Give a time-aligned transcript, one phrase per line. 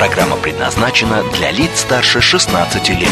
[0.00, 3.10] Программа предназначена для лиц старше 16 лет.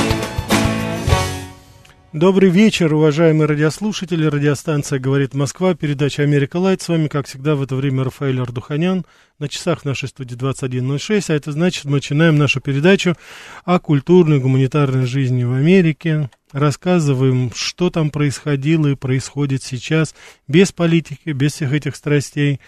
[2.14, 4.24] Добрый вечер, уважаемые радиослушатели.
[4.24, 6.80] Радиостанция «Говорит Москва», передача «Америка Лайт».
[6.80, 9.04] С вами, как всегда, в это время Рафаэль Ардуханян.
[9.38, 13.14] На часах в нашей студии 21.06, а это значит, мы начинаем нашу передачу
[13.64, 20.16] о культурной гуманитарной жизни в Америке, рассказываем, что там происходило и происходит сейчас,
[20.48, 22.58] без политики, без всех этих страстей.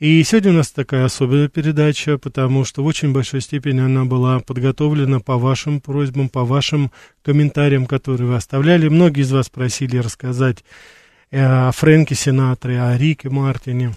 [0.00, 4.40] И сегодня у нас такая особенная передача, потому что в очень большой степени она была
[4.40, 6.90] подготовлена по вашим просьбам, по вашим
[7.22, 8.88] комментариям, которые вы оставляли.
[8.88, 10.64] Многие из вас просили рассказать
[11.30, 13.94] э, о Фрэнке Синаторе, о Рике Мартине.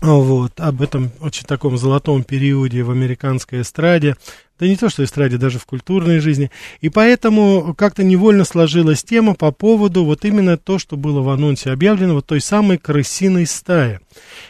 [0.00, 4.16] Вот, об этом очень таком золотом периоде в американской эстраде
[4.58, 6.50] да не то что эстраде, даже в культурной жизни.
[6.80, 11.70] И поэтому как-то невольно сложилась тема по поводу вот именно то, что было в анонсе
[11.70, 14.00] объявлено, вот той самой крысиной стаи.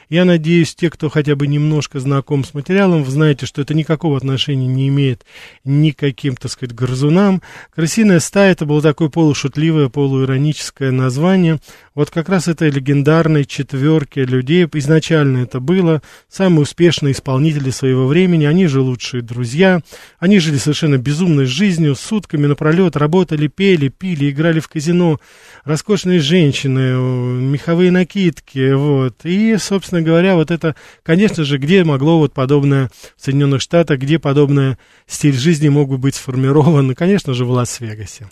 [0.09, 4.17] Я надеюсь, те, кто хотя бы немножко знаком с материалом, вы знаете, что это никакого
[4.17, 5.27] отношения не имеет
[5.65, 7.43] ни к каким, так сказать, грызунам.
[7.75, 11.59] Крысиная стая это было такое полушутливое, полуироническое название.
[11.95, 16.01] Вот как раз этой легендарной четверки людей, изначально это было,
[16.31, 19.81] самые успешные исполнители своего времени, они же лучшие друзья,
[20.19, 25.19] они жили совершенно безумной жизнью, сутками напролет работали, пели, пили, играли в казино,
[25.65, 29.25] роскошные женщины, меховые накидки, вот.
[29.25, 34.19] И, собственно говоря, вот это, конечно же, где могло вот подобное в Соединенных Штатах, где
[34.19, 38.29] подобное стиль жизни мог бы быть сформирован, конечно же, в Лас-Вегасе.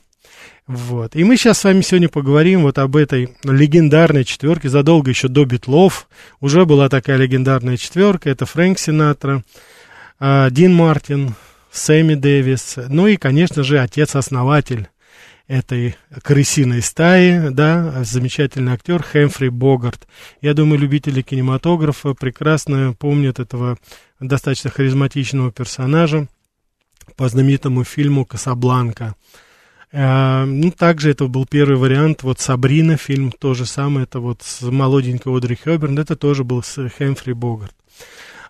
[0.67, 1.15] Вот.
[1.15, 4.69] И мы сейчас с вами сегодня поговорим вот об этой легендарной четверке.
[4.69, 6.09] Задолго еще до Битлов
[6.41, 8.31] уже была такая легендарная четверка.
[8.31, 9.45] Это Фрэнк Синатра,
[10.19, 11.37] а, Дин Мартин,
[11.77, 14.89] Сэмми Дэвис, ну и, конечно же, отец-основатель
[15.47, 20.07] этой крысиной стаи, да, замечательный актер Хэмфри Богарт.
[20.41, 23.79] Я думаю, любители кинематографа прекрасно помнят этого
[24.19, 26.27] достаточно харизматичного персонажа
[27.17, 29.15] по знаменитому фильму «Касабланка».
[29.93, 34.43] А, ну, также это был первый вариант, вот «Сабрина» фильм, то же самое, это вот
[34.43, 37.75] с молоденькой Одри Хёберн, это тоже был с Хэмфри Богарт.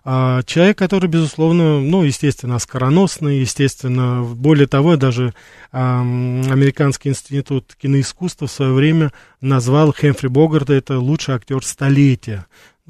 [0.03, 5.33] А, человек, который, безусловно, ну, естественно, скороносный, естественно, более того, даже
[5.71, 12.45] а, Американский институт киноискусства в свое время назвал Хэмфри Богарта это лучший актер столетия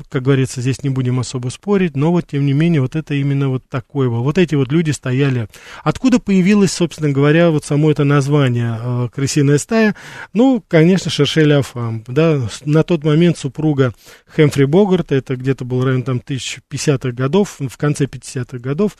[0.09, 3.50] как говорится, здесь не будем особо спорить, но вот, тем не менее, вот это именно
[3.50, 4.19] вот такое было.
[4.19, 5.47] Вот эти вот люди стояли.
[5.84, 9.96] Откуда появилось, собственно говоря, вот само это название э, «Крысиная стая»?
[10.34, 13.94] Ну, конечно, Шершель Афам, да, на тот момент супруга
[14.28, 18.97] Хэмфри Богарта, это где-то был район там 1050-х годов, в конце 50-х годов,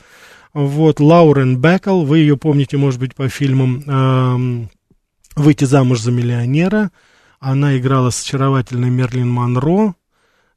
[0.52, 4.66] вот, Лаурен Беккел, вы ее помните, может быть, по фильмам э,
[5.36, 6.90] «Выйти замуж за миллионера»,
[7.38, 9.94] она играла с очаровательной Мерлин Монро,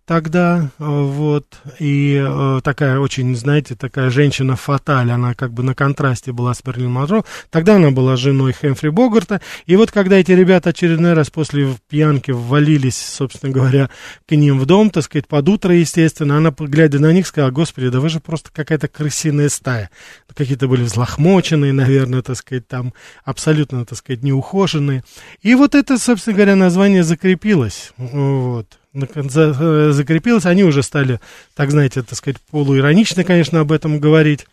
[0.06, 6.32] тогда, э, вот, и э, такая очень, знаете, такая женщина-фаталь, она как бы на контрасте
[6.32, 10.72] была с Берлин Монро, тогда она была женой Хэмфри Богарта, и вот когда эти ребята
[10.72, 13.90] очередной раз после пьянки ввалились, собственно говоря,
[14.28, 17.90] к ним в дом, так сказать, под утро, естественно, она, глядя на них, сказала, господи,
[17.90, 19.92] да вы же просто какая-то крысиная стая,
[20.34, 25.04] какие-то были взлохмоченные, наверное, так сказать, там, абсолютно, так сказать, неухоженные,
[25.42, 31.20] и вот это, собственно говоря, название закрепилось, вот, закрепилось, они уже стали,
[31.56, 34.48] так знаете, так сказать, полуиронично, конечно, об этом говорить.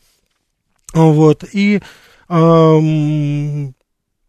[0.95, 1.83] Вот, и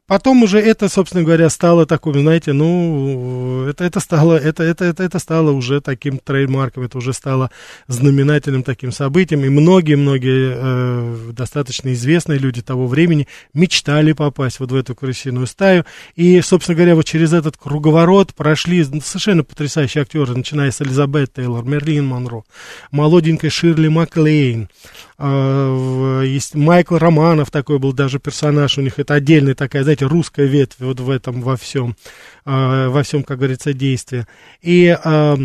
[0.09, 5.03] Потом уже это, собственно говоря, стало таким, знаете, ну, это, это, стало, это, это, это,
[5.03, 7.51] это стало уже таким трейдмарком, это уже стало
[7.85, 14.75] знаменательным таким событием, и многие-многие э, достаточно известные люди того времени мечтали попасть вот в
[14.75, 15.85] эту крысиную стаю,
[16.15, 21.63] и, собственно говоря, вот через этот круговорот прошли совершенно потрясающие актеры, начиная с Элизабет Тейлор,
[21.65, 22.45] Мерлин Монро,
[22.89, 24.69] молоденькая Ширли Маклейн,
[25.19, 30.45] э, есть Майкл Романов такой был даже персонаж у них, это отдельная такая, знаете, русская
[30.45, 31.95] ветвь вот в этом во всем,
[32.45, 34.25] э, во всем, как говорится, действии.
[34.61, 35.35] И Э,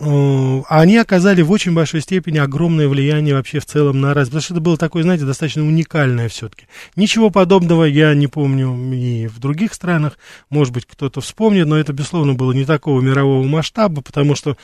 [0.00, 4.54] они оказали в очень большой степени огромное влияние вообще в целом на раз, потому что
[4.54, 6.66] это было такое, знаете, достаточно уникальное все-таки.
[6.94, 10.16] Ничего подобного я не помню и в других странах,
[10.50, 14.56] может быть, кто-то вспомнит, но это, безусловно, было не такого мирового масштаба, потому что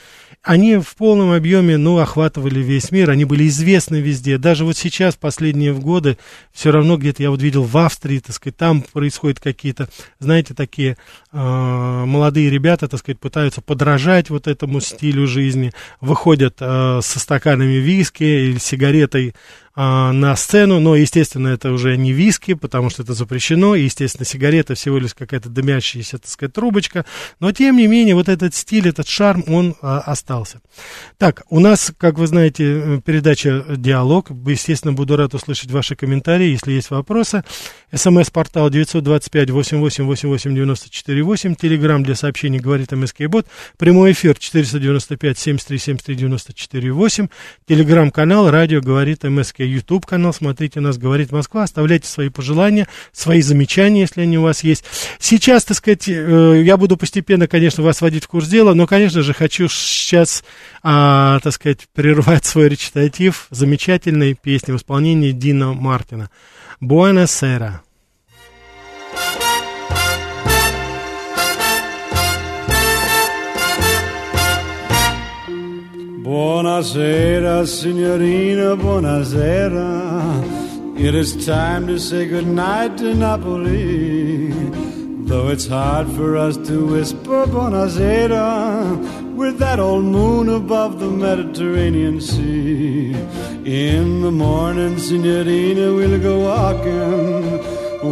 [0.42, 4.38] они в полном объеме, ну, охватывали весь мир, они были известны везде.
[4.38, 6.16] Даже вот сейчас, последние годы,
[6.52, 9.88] все равно где-то я вот видел в Австрии, так сказать, там происходят какие-то,
[10.20, 10.96] знаете, такие
[11.36, 18.22] молодые ребята, так сказать, пытаются подражать вот этому стилю жизни, выходят э, со стаканами виски
[18.22, 19.34] или сигаретой
[19.76, 24.24] а, на сцену, но, естественно, это уже не виски, потому что это запрещено, и, естественно,
[24.24, 27.04] сигарета всего лишь какая-то дымящаяся, так сказать, трубочка,
[27.40, 30.60] но, тем не менее, вот этот стиль, этот шарм, он а, остался.
[31.18, 36.50] Так, у нас, как вы знаете, э, передача «Диалог», естественно, буду рад услышать ваши комментарии,
[36.50, 37.42] если есть вопросы.
[37.92, 47.28] СМС-портал 925-88-88-94-8, Телеграмм для сообщений «Говорит МСК-бот», прямой эфир 495-7373-94-8,
[47.66, 54.02] Телеграмм-канал «Радио говорит МСК YouTube канал, смотрите нас, говорит Москва, оставляйте свои пожелания, свои замечания,
[54.02, 54.84] если они у вас есть.
[55.18, 59.22] Сейчас, так сказать, э, я буду постепенно, конечно, вас вводить в курс дела, но, конечно
[59.22, 60.44] же, хочу сейчас,
[60.82, 66.30] а, так сказать, прервать свой речитатив замечательной песни в исполнении Дина Мартина.
[66.80, 67.83] Буэнос-Эра.
[76.34, 79.86] Buonasera, signorina, buonasera.
[80.98, 84.48] It is time to say goodnight to Napoli.
[85.28, 92.20] Though it's hard for us to whisper buonasera with that old moon above the Mediterranean
[92.20, 93.12] Sea.
[93.64, 97.60] In the morning, signorina, we'll go walking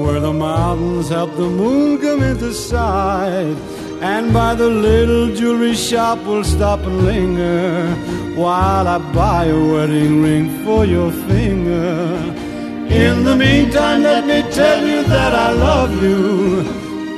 [0.01, 3.57] where the mountains help the moon come into sight.
[4.03, 7.95] And by the little jewelry shop we'll stop and linger
[8.35, 12.17] While I buy a wedding ring for your finger.
[12.91, 16.65] In the meantime let me tell you that I love you.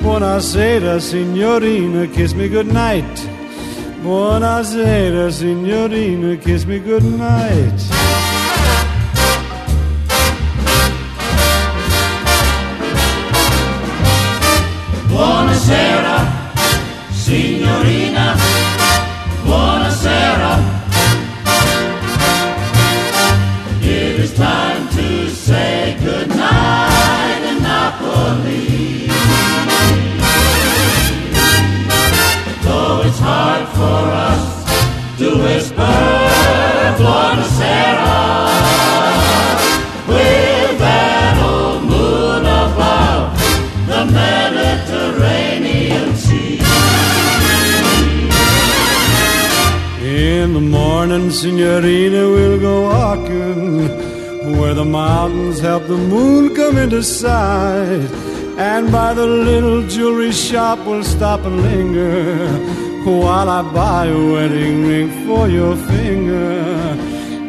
[0.02, 3.16] Buonasera signorina, kiss me goodnight.
[4.02, 8.03] Buonasera signorina, kiss me goodnight
[17.84, 18.34] Signorina,
[19.44, 20.52] buonasera.
[23.82, 29.08] It is time to say goodnight in Napoli.
[32.62, 36.23] Though it's hard for us to whisper
[51.14, 53.88] morning, Signorina, we'll go walking
[54.58, 58.10] where the mountains help the moon come into sight.
[58.58, 62.48] And by the little jewelry shop, we'll stop and linger
[63.04, 66.50] while I buy a wedding ring for your finger.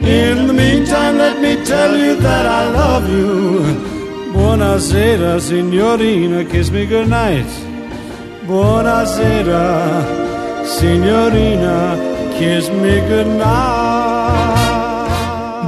[0.04, 3.62] In the meantime, let me tell you that I love you.
[4.34, 7.50] Buonasera, Signorina, kiss me goodnight.
[8.46, 9.66] Buonasera,
[10.68, 12.15] Signorina.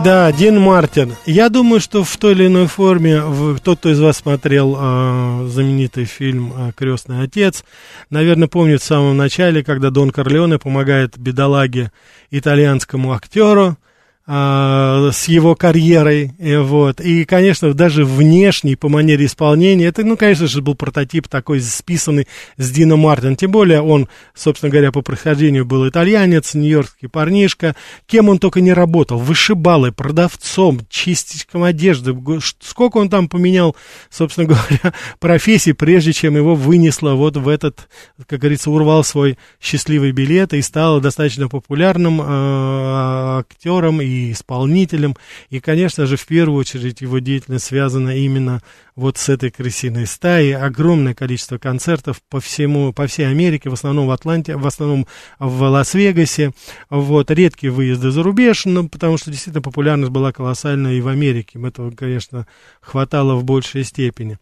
[0.04, 1.16] Да, Дин Мартин.
[1.26, 3.22] Я думаю, что в той или иной форме
[3.64, 7.64] тот, кто из вас смотрел э, знаменитый фильм э, «Крестный отец»,
[8.10, 11.92] наверное, помнит в самом начале, когда Дон Корлеоне помогает бедолаге
[12.32, 13.87] итальянскому актеру, а,
[14.30, 20.48] с его карьерой, и, вот, и, конечно, даже внешний по манере исполнения, это, ну, конечно
[20.48, 25.66] же, был прототип такой списанный с Дино Мартин, тем более он, собственно говоря, по происхождению
[25.66, 27.74] был итальянец, нью-йоркский парнишка,
[28.06, 32.14] кем он только не работал, вышибалой, продавцом, чистичком одежды,
[32.60, 33.78] сколько он там поменял,
[34.10, 37.88] собственно говоря, профессий, прежде чем его вынесло вот в этот,
[38.28, 45.16] как говорится, урвал свой счастливый билет и стал достаточно популярным э, актером и исполнителем.
[45.50, 48.62] И, конечно же, в первую очередь его деятельность связана именно
[48.96, 50.56] вот с этой крысиной стаей.
[50.56, 55.08] Огромное количество концертов по всему, по всей Америке, в основном в Атланте, в основном
[55.40, 56.52] в Лас-Вегасе.
[56.90, 61.60] Вот, редкие выезды за рубеж, но, потому что действительно популярность была колоссальная и в Америке.
[61.64, 62.48] Этого, конечно,
[62.82, 64.38] хватало в большей степени.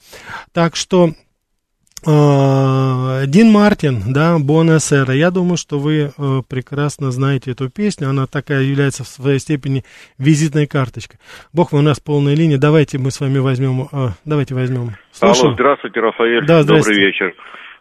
[0.54, 1.14] Так что
[2.06, 5.14] Дин Мартин, да, Бонасера.
[5.14, 8.10] Я думаю, что вы э, прекрасно знаете эту песню.
[8.10, 9.84] Она такая является в своей степени
[10.20, 11.20] визитной карточкой.
[11.54, 12.60] Бог, вы у нас полная линия.
[12.60, 13.88] Давайте мы с вами возьмем.
[13.92, 14.92] Э, давайте возьмем.
[15.12, 15.46] Слушаю.
[15.46, 16.46] Алло, здравствуйте, Рафаэль.
[16.46, 17.00] Да, здравствуйте.
[17.00, 17.36] Добрый вечер.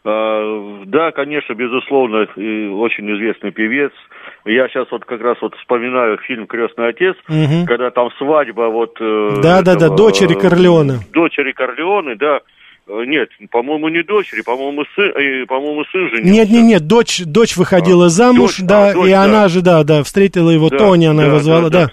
[0.04, 3.90] Да, конечно, безусловно, очень известный певец.
[4.44, 7.64] Я сейчас вот как раз вот вспоминаю фильм «Крестный отец», угу.
[7.66, 8.98] когда там свадьба вот...
[9.00, 10.98] Э, Да-да-да, дочери Корлеоне.
[11.10, 12.40] Дочери Корлеоне, да.
[12.86, 16.30] Э, нет, по-моему, не дочери, по-моему, сын, э, по-моему, сын женился.
[16.30, 19.22] Нет, нет, нет, дочь, дочь выходила а, замуж, дочь, да, а, дочь, и да.
[19.22, 21.80] она же, да, да, встретила его да, Тони, она да, его звала, да.
[21.80, 21.86] да.
[21.86, 21.92] да.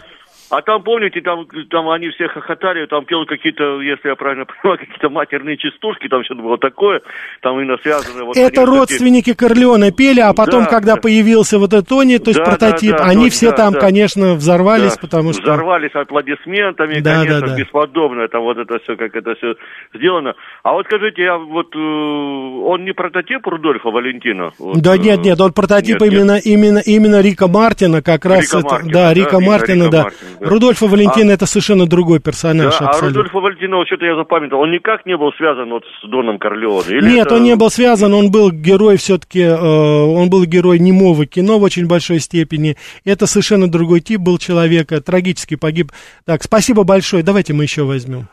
[0.51, 4.79] А там, помните, там, там они все хохотали, там пел какие-то, если я правильно понимаю,
[4.79, 7.01] какие-то матерные частушки, там что-то было такое,
[7.41, 8.25] там именно связано...
[8.25, 11.01] Вот, это родственники Корлеона пели, а потом, да, когда да.
[11.01, 13.74] появился вот этот Тони, то есть да, прототип, да, да, они Тони, все да, там,
[13.74, 13.79] да.
[13.79, 15.01] конечно, взорвались, да.
[15.01, 15.41] потому что...
[15.41, 17.55] Взорвались аплодисментами, да, конечно, да, да.
[17.55, 19.53] бесподобно, там вот это все, как это все
[19.93, 20.34] сделано.
[20.63, 24.51] А вот скажите, я вот, э, он не прототип Рудольфа Валентина?
[24.60, 26.46] Вот, да нет, нет, он прототип нет, именно, нет.
[26.46, 30.03] именно, именно Рика Мартина, как раз Рика это, Мартина, да, Рика да, Мартина, Рика да.
[30.03, 30.40] Мартина.
[30.41, 32.77] Рудольфа Валентина а, это совершенно другой персонаж.
[32.79, 36.39] Да, а Рудольфа Валентина, что-то я запамятовал, он никак не был связан вот с Доном
[36.39, 37.00] Корлеоне?
[37.01, 37.36] Нет, это...
[37.36, 41.63] он не был связан, он был герой все-таки, э, он был герой немого кино в
[41.63, 42.75] очень большой степени.
[43.05, 45.91] Это совершенно другой тип был человека, трагически погиб.
[46.25, 48.27] Так, спасибо большое, давайте мы еще возьмем.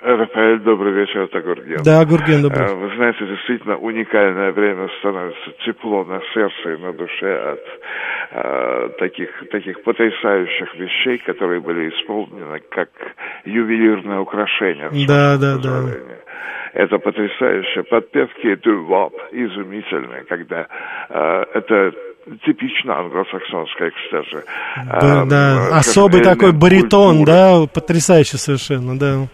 [0.00, 1.82] Рафаэль, добрый вечер, это Гурген.
[1.82, 2.66] Да, Гурген, добрый.
[2.66, 7.60] Э, вы знаете, действительно уникальное время становится тепло на сердце и на душе от
[8.32, 12.90] э, таких, таких потрясающих вещей, которые были исполнены как
[13.46, 14.90] ювелирное украшение.
[15.08, 15.82] Да, да, да.
[16.74, 17.82] Это потрясающе.
[17.84, 20.66] Подпевки дувап изумительные, когда
[21.08, 21.92] э, это
[22.44, 24.44] типично англосаксонская, кстати.
[25.00, 25.78] Да, э, да.
[25.78, 27.32] Особый такой баритон, культуры.
[27.32, 29.28] да, потрясающий совершенно, да.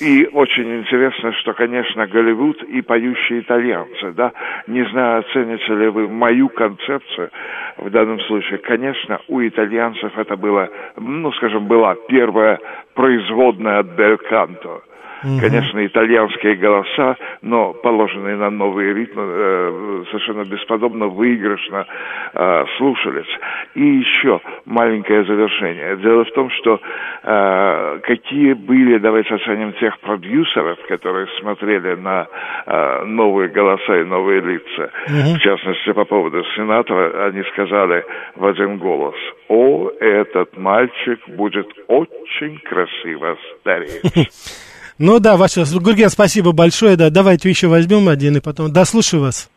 [0.00, 4.32] И очень интересно, что, конечно, Голливуд и поющие итальянцы, да,
[4.66, 7.30] не знаю, оцените ли вы мою концепцию
[7.76, 8.58] в данном случае.
[8.58, 12.58] Конечно, у итальянцев это было, ну, скажем, была первая
[12.94, 14.80] производная от Бельканто
[15.22, 15.40] Угу.
[15.40, 21.86] Конечно, итальянские голоса, но положенные на новые ритмы э, совершенно бесподобно, выигрышно
[22.32, 23.28] э, слушались.
[23.74, 25.96] И еще маленькое завершение.
[25.98, 26.80] Дело в том, что
[27.22, 32.26] э, какие были, давайте оценим тех продюсеров, которые смотрели на
[32.66, 34.90] э, новые голоса и новые лица.
[35.06, 35.36] Угу.
[35.36, 38.04] В частности, по поводу сенатора, они сказали
[38.36, 39.14] в один голос,
[39.48, 44.40] о, этот мальчик будет очень красиво стареть.
[45.02, 46.94] Ну да, Вася, Гурген, спасибо большое.
[46.94, 48.70] Да, давайте еще возьмем один и потом.
[48.70, 49.50] Да, слушаю вас.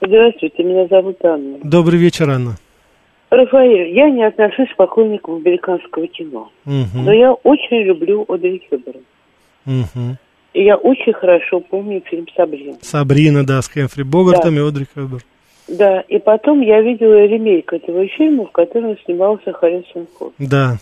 [0.00, 1.58] Здравствуйте, меня зовут Анна.
[1.62, 2.56] Добрый вечер, Анна.
[3.28, 6.86] Рафаэль, я не отношусь к поклонникам американского кино, угу.
[6.94, 9.00] но я очень люблю Одри Хёбера.
[9.66, 10.16] Угу.
[10.54, 12.78] И я очень хорошо помню фильм «Сабрина».
[12.80, 14.60] «Сабрина», да, с Хэмфри Богартом да.
[14.62, 15.20] и Одри Хёбер.
[15.68, 20.32] Да, и потом я видела ремейк этого фильма, в котором снимался Харрисон Форд.
[20.38, 20.78] Да.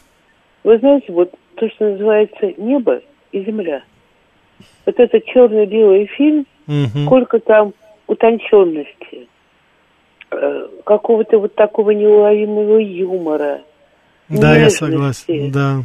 [0.63, 3.01] Вы знаете, вот то, что называется «Небо»,
[3.33, 3.83] и земля.
[4.87, 7.07] Вот этот черно-белый фильм, угу.
[7.07, 7.73] сколько там
[8.07, 9.29] утонченности,
[10.31, 13.63] э, какого-то вот такого неуловимого юмора.
[14.29, 14.61] Да, нежности.
[14.61, 15.83] я согласен, да.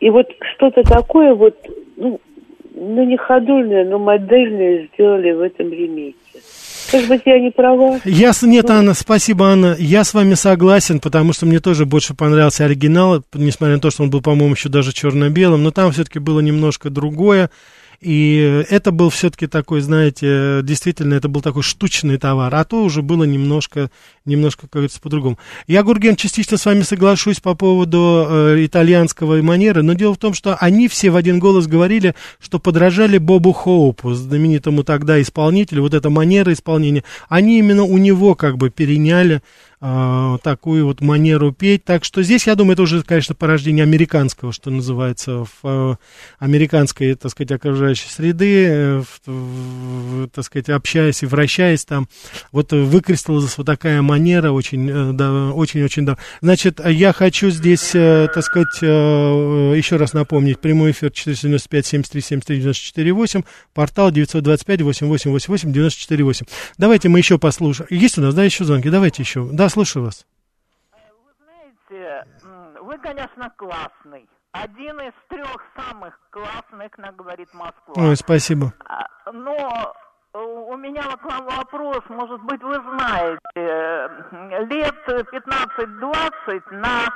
[0.00, 1.56] И вот что-то такое вот,
[1.96, 2.20] ну,
[2.74, 6.18] ну не ходульное, но модельное сделали в этом ремейке.
[6.92, 8.00] Может быть, я не права?
[8.04, 8.74] Я, нет, ну...
[8.74, 9.76] Анна, спасибо, Анна.
[9.78, 14.02] Я с вами согласен, потому что мне тоже больше понравился оригинал, несмотря на то, что
[14.02, 17.50] он был, по-моему, еще даже черно-белым, но там все-таки было немножко другое.
[18.02, 23.00] И это был все-таки такой, знаете, действительно, это был такой штучный товар, а то уже
[23.00, 23.92] было немножко,
[24.24, 25.38] немножко, как говорится, по-другому.
[25.68, 30.34] Я, Гурген, частично с вами соглашусь по поводу э, итальянского манеры, но дело в том,
[30.34, 35.94] что они все в один голос говорили, что подражали Бобу Хоупу, знаменитому тогда исполнителю, вот
[35.94, 39.42] эта манера исполнения, они именно у него как бы переняли
[39.82, 41.84] э, такую вот манеру петь.
[41.84, 45.96] Так что здесь, я думаю, это уже, конечно, порождение американского, что называется, в э,
[46.38, 52.08] американской, так сказать, окружающей среды, э, в, в, так сказать, общаясь и вращаясь там,
[52.52, 56.16] вот выкристаллизовалась вот такая манера очень, э, да, очень-очень, да.
[56.40, 58.86] Значит, я хочу здесь, э, так сказать, э,
[59.76, 63.42] еще раз напомнить, прямой эфир 495 73 73 94 8,
[63.74, 66.46] портал 925 8888 94 8.
[66.78, 67.88] Давайте мы еще послушаем.
[67.90, 68.88] Есть у нас, да, еще звонки?
[68.88, 69.48] Давайте еще.
[69.52, 70.26] Да, слушаю вас.
[70.92, 72.26] Вы знаете,
[72.80, 74.28] вы, конечно, классный.
[74.52, 77.94] Один из трех самых классных, на говорит Москва.
[77.96, 78.74] Ой, спасибо.
[78.84, 79.94] А, но
[80.34, 83.40] э, у меня вот к вам вопрос, может быть, вы знаете,
[84.68, 87.14] лет 15-20 на...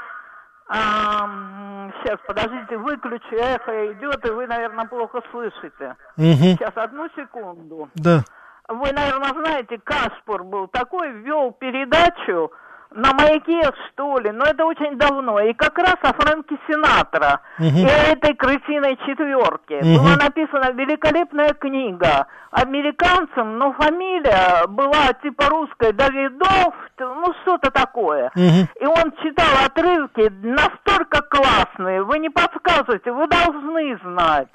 [0.69, 5.95] А, сейчас, подождите, выключу, эхо идет, и вы, наверное, плохо слышите.
[6.17, 6.57] Угу.
[6.57, 7.89] Сейчас, одну секунду.
[7.95, 8.25] Да.
[8.69, 12.51] Вы, наверное, знаете, Каспар был такой, вел передачу
[12.91, 15.39] на маяке, что ли, но это очень давно.
[15.41, 17.67] И как раз о Фрэнке Синатра угу.
[17.67, 19.79] и этой крысиной четверке.
[19.79, 20.03] Угу.
[20.03, 22.27] Была написана великолепная книга.
[22.51, 28.31] Американцам, но фамилия была типа русская Давидов, ну что-то такое.
[28.35, 28.69] Угу.
[28.81, 32.03] И он читал отрывки настолько классные.
[32.03, 34.49] Вы не подсказывайте, вы должны знать.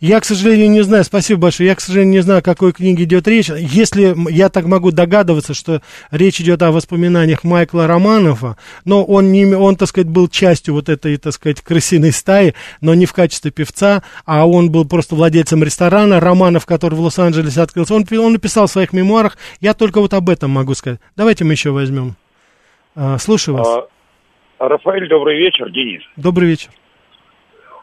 [0.00, 3.02] Я, к сожалению, не знаю, спасибо большое, я, к сожалению, не знаю, о какой книге
[3.02, 3.48] идет речь.
[3.48, 9.44] Если я так могу догадываться, что речь идет о воспоминаниях Майкла Романова, но он, не,
[9.46, 13.50] он, так сказать, был частью вот этой, так сказать, крысиной стаи, но не в качестве
[13.50, 17.94] певца, а он был просто владельцем ресторана Романов, который в Лос-Анджелесе открылся.
[17.94, 21.00] Он, он написал в своих мемуарах, я только вот об этом могу сказать.
[21.16, 22.14] Давайте мы еще возьмем.
[22.94, 23.88] А, слушаю вас.
[24.58, 26.02] А, Рафаэль, добрый вечер, Денис.
[26.16, 26.70] Добрый вечер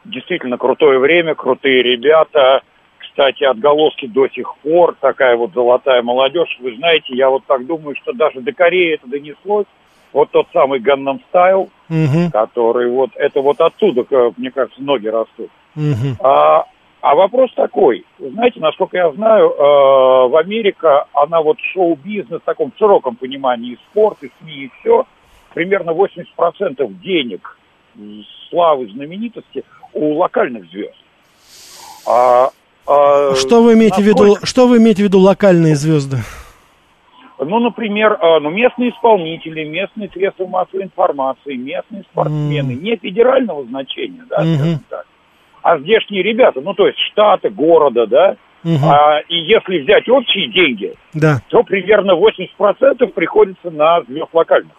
[0.05, 2.61] действительно крутое время, крутые ребята.
[2.97, 6.57] Кстати, отголоски до сих пор, такая вот золотая молодежь.
[6.59, 9.67] Вы знаете, я вот так думаю, что даже до Кореи это донеслось.
[10.11, 12.31] Вот тот самый Ганнам Стайл, угу.
[12.31, 14.05] который вот, это вот оттуда,
[14.37, 15.49] мне кажется, ноги растут.
[15.75, 16.23] Угу.
[16.25, 16.65] А,
[17.01, 22.71] а вопрос такой, знаете, насколько я знаю, э, в Америке она вот шоу-бизнес в таком
[22.79, 25.05] широком понимании, и спорт, и СМИ, и все,
[25.53, 27.57] примерно 80% денег,
[28.49, 29.63] славы, знаменитости
[29.95, 30.93] у локальных звезд.
[32.07, 32.49] А,
[32.87, 34.23] а, что вы имеете насколько...
[34.23, 34.45] в виду?
[34.45, 36.17] Что вы имеете в виду локальные звезды?
[37.39, 42.81] Ну, например, а, ну, местные исполнители, местные средства массовой информации, местные спортсмены, mm.
[42.81, 44.77] не федерального значения, да, mm-hmm.
[44.89, 45.05] так,
[45.61, 48.83] а здешние ребята, ну, то есть штаты, города, да, Угу.
[48.83, 51.39] А, и если взять общие деньги, да.
[51.49, 54.71] то примерно 80% приходится на звезд локальных.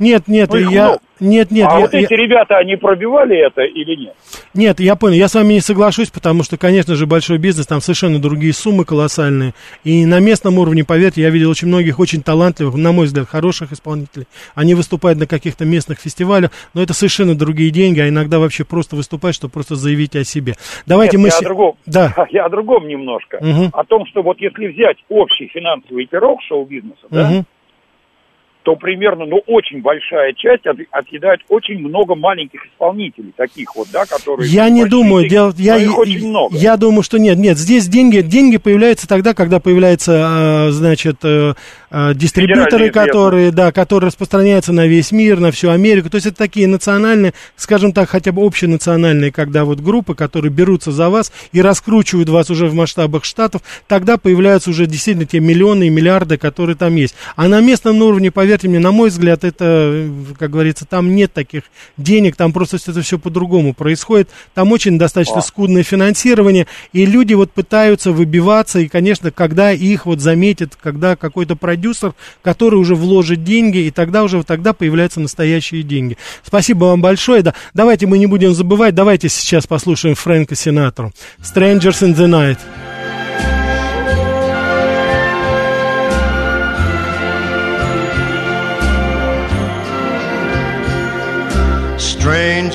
[0.00, 0.84] Нет, нет, ну, я...
[0.84, 1.00] Много.
[1.20, 1.68] Нет, нет.
[1.70, 2.16] А я, вот эти я...
[2.16, 4.14] ребята, они пробивали это или нет?
[4.54, 5.16] Нет, я понял.
[5.16, 8.86] Я с вами не соглашусь, потому что, конечно же, большой бизнес, там совершенно другие суммы
[8.86, 9.52] колоссальные.
[9.84, 13.72] И на местном уровне, поверьте, я видел очень многих очень талантливых, на мой взгляд, хороших
[13.72, 14.26] исполнителей.
[14.54, 18.96] Они выступают на каких-то местных фестивалях, но это совершенно другие деньги, а иногда вообще просто
[18.96, 20.54] выступать, чтобы просто заявить о себе.
[20.86, 21.28] Давайте нет, мы...
[21.28, 22.14] Я, о другом, да.
[22.30, 23.36] я о другом немножко.
[23.36, 23.70] Угу.
[23.74, 27.14] О том, что вот если взять общий финансовый пирог шоу-бизнеса, угу.
[27.14, 27.44] да,
[28.62, 34.04] то примерно, ну, очень большая часть от, отъедает очень много маленьких исполнителей, таких вот, да,
[34.04, 34.50] которые...
[34.50, 36.56] Я не думаю, дел, я, я, очень много.
[36.56, 41.54] я думаю, что нет, нет, здесь деньги, деньги появляются тогда, когда появляются, а, значит, э,
[41.90, 46.36] а, дистрибьюторы, которые, да, которые распространяются на весь мир, на всю Америку, то есть это
[46.36, 51.62] такие национальные, скажем так, хотя бы общенациональные, когда вот группы, которые берутся за вас и
[51.62, 56.76] раскручивают вас уже в масштабах штатов, тогда появляются уже действительно те миллионы и миллиарды, которые
[56.76, 57.14] там есть.
[57.36, 61.32] А на местном уровне, поверьте, поверьте мне, на мой взгляд, это, как говорится, там нет
[61.32, 61.62] таких
[61.96, 64.28] денег, там просто это все по-другому происходит.
[64.54, 70.18] Там очень достаточно скудное финансирование, и люди вот пытаются выбиваться, и, конечно, когда их вот
[70.18, 76.16] заметит, когда какой-то продюсер, который уже вложит деньги, и тогда уже тогда появляются настоящие деньги.
[76.42, 77.42] Спасибо вам большое.
[77.42, 81.12] Да, давайте мы не будем забывать, давайте сейчас послушаем Фрэнка Синатру.
[81.40, 82.99] Strangers in the Night.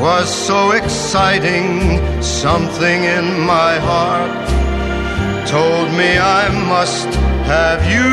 [0.00, 2.00] was so exciting.
[2.22, 4.48] Something in my heart
[5.46, 7.08] told me I must
[7.44, 8.10] have you.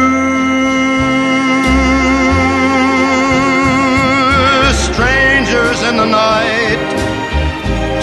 [4.90, 6.82] Strangers in the night,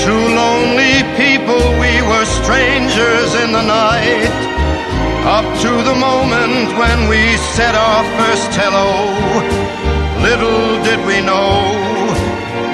[0.05, 4.33] two lonely people, we were strangers in the night.
[5.37, 8.89] Up to the moment when we said our first hello,
[10.23, 12.04] little did we know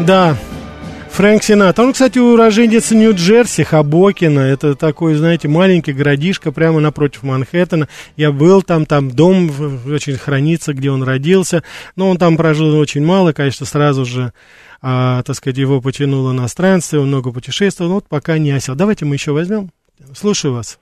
[0.00, 0.36] Да,
[1.18, 1.82] Фрэнк Синатра.
[1.82, 4.38] Он, кстати, уроженец Нью-Джерси, Хабокина.
[4.38, 7.88] Это такой, знаете, маленький городишко прямо напротив Манхэттена.
[8.16, 9.50] Я был там, там дом
[9.86, 11.64] очень хранится, где он родился.
[11.96, 14.32] Но он там прожил очень мало, конечно, сразу же,
[14.80, 17.88] а, так сказать, его потянуло на странствие, он много путешествовал.
[17.88, 18.76] Но вот пока не осел.
[18.76, 19.70] Давайте мы еще возьмем.
[20.14, 20.78] Слушаю вас.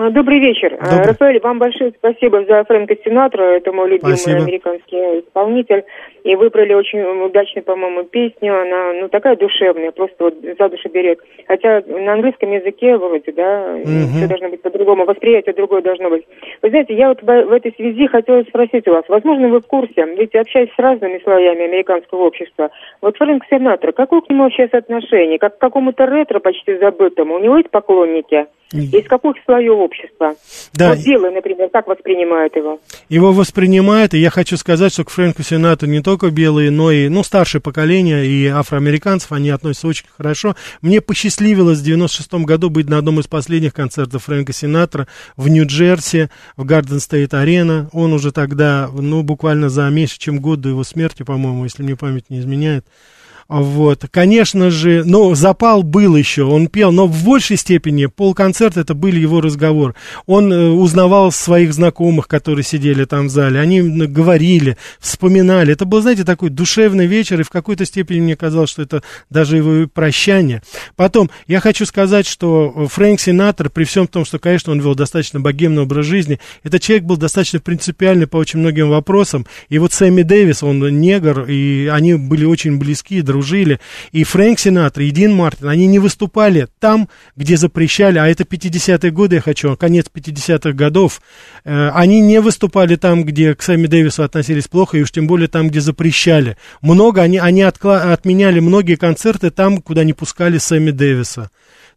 [0.00, 0.78] А, добрый вечер.
[0.80, 1.08] А, Добрый.
[1.08, 3.42] Рафаэль, вам большое спасибо за Фрэнка Синатра.
[3.42, 4.44] Это мой любимый спасибо.
[4.44, 5.84] американский исполнитель.
[6.24, 8.62] И выбрали очень удачную, по-моему, песню.
[8.62, 11.18] Она, ну, такая душевная, просто вот за душу берет.
[11.46, 14.08] Хотя на английском языке вроде, да, угу.
[14.16, 15.04] все должно быть по-другому.
[15.04, 16.24] Восприятие другое должно быть.
[16.62, 19.04] Вы знаете, я вот в, этой связи хотела спросить у вас.
[19.06, 22.70] Возможно, вы в курсе, ведь общаясь с разными слоями американского общества,
[23.02, 25.38] вот Фрэнк Синатра, какое к нему сейчас отношение?
[25.38, 27.34] Как к какому-то ретро почти забытому?
[27.34, 28.46] У него есть поклонники?
[28.72, 30.34] Из каких слоев общества?
[30.72, 30.90] Да.
[30.90, 32.80] Вот белые, например, как воспринимают его?
[33.08, 37.08] Его воспринимают, и я хочу сказать, что к Фрэнку Сенату не только белые, но и,
[37.08, 40.56] ну, старшее поколение и афроамериканцев, они относятся очень хорошо.
[40.80, 46.28] Мне посчастливилось в 96 году быть на одном из последних концертов Фрэнка Синатра в Нью-Джерси,
[46.56, 47.88] в Гарден Стейт Арена.
[47.92, 51.96] Он уже тогда, ну, буквально за меньше, чем год до его смерти, по-моему, если мне
[51.96, 52.86] память не изменяет,
[53.50, 58.94] вот, конечно же, ну, запал был еще, он пел, но в большей степени полконцерта это
[58.94, 59.96] были его разговор.
[60.26, 65.72] Он э, узнавал своих знакомых, которые сидели там в зале, они говорили, вспоминали.
[65.72, 69.56] Это был, знаете, такой душевный вечер, и в какой-то степени мне казалось, что это даже
[69.56, 70.62] его прощание.
[70.94, 75.40] Потом, я хочу сказать, что Фрэнк Синатор, при всем том, что, конечно, он вел достаточно
[75.40, 79.44] богемный образ жизни, этот человек был достаточно принципиальный по очень многим вопросам.
[79.68, 83.80] И вот Сэмми Дэвис, он негр, и они были очень близки, дружили дружили.
[84.12, 89.10] И Фрэнк Синатра, и Дин Мартин, они не выступали там, где запрещали, а это 50-е
[89.10, 91.22] годы, я хочу, конец 50-х годов.
[91.64, 95.48] Э, они не выступали там, где к Сэмми Дэвису относились плохо, и уж тем более
[95.48, 96.56] там, где запрещали.
[96.82, 101.50] Много, они, они откла- отменяли многие концерты там, куда не пускали Сэмми Дэвиса.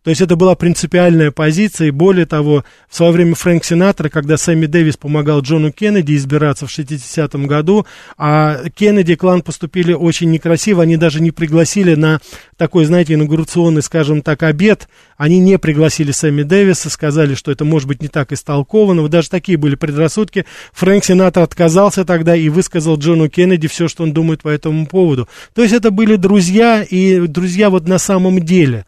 [0.04, 4.36] То есть это была принципиальная позиция, и более того, в свое время Фрэнк Синатра, когда
[4.36, 7.86] Сэмми Дэвис помогал Джону Кеннеди избираться в 60-м году,
[8.18, 12.20] а Кеннеди клан поступили очень некрасиво, они даже не пригласили на
[12.58, 17.88] такой, знаете, инаугурационный, скажем так, обед, они не пригласили Сэмми Дэвиса, сказали, что это может
[17.88, 20.46] быть не так истолковано, вот даже такие были предрассудки.
[20.74, 25.30] Фрэнк Синатра отказался тогда и высказал Джону Кеннеди все, что он думает по этому поводу.
[25.54, 28.86] То есть это были друзья, и друзья вот на самом деле.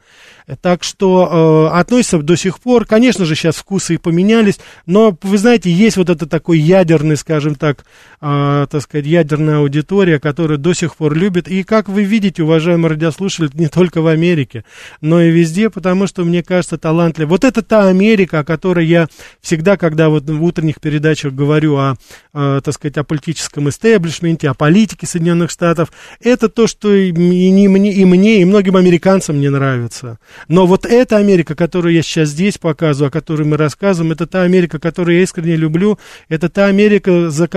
[0.62, 2.86] Так что э, относятся до сих пор.
[2.86, 7.56] Конечно же, сейчас вкусы и поменялись, но, вы знаете, есть вот это такой ядерный, скажем
[7.56, 7.84] так,
[8.22, 11.48] э, так сказать, ядерная аудитория, которая до сих пор любит.
[11.48, 14.66] И, как вы видите, уважаемые радиослушатели, не только в Америке,
[15.02, 17.30] но и везде, потому что, мне кажется, талантливо.
[17.30, 19.08] Вот это та Америка, о которой я
[19.42, 21.96] всегда, когда вот в утренних передачах говорю о,
[22.36, 27.68] э, так сказать, о политическом истеблишменте, о политике Соединенных Штатов, это то, что и, и,
[27.68, 30.20] мне, и мне, и многим американцам не нравится.
[30.48, 34.44] Но вот эта Америка, которую я сейчас здесь показываю, о которой мы рассказываем, это та
[34.44, 35.98] Америка, которую я искренне люблю,
[36.30, 37.48] это та Америка, за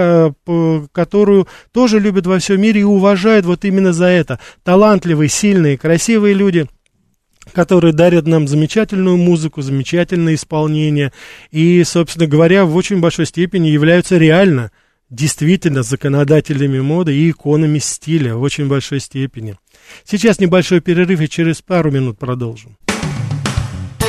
[0.93, 4.39] которую тоже любят во всем мире и уважают вот именно за это.
[4.65, 6.67] Талантливые, сильные, красивые люди–
[7.53, 11.13] которые дарят нам замечательную музыку, замечательное исполнение
[11.51, 14.71] и, собственно говоря, в очень большой степени являются реально,
[15.11, 19.57] действительно законодателями моды и иконами стиля в очень большой степени.
[20.05, 22.77] Сейчас небольшой перерыв и через пару минут продолжим.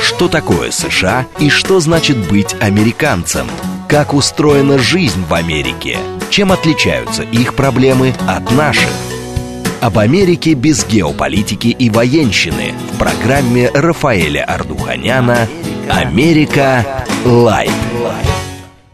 [0.02, 3.46] Что такое США и что значит быть американцем?
[3.88, 5.98] Как устроена жизнь в Америке?
[6.30, 8.90] Чем отличаются их проблемы от наших?
[9.80, 15.48] Об Америке без геополитики и военщины в программе Рафаэля Ардуханяна
[15.88, 17.06] «Америка.
[17.24, 17.72] Light».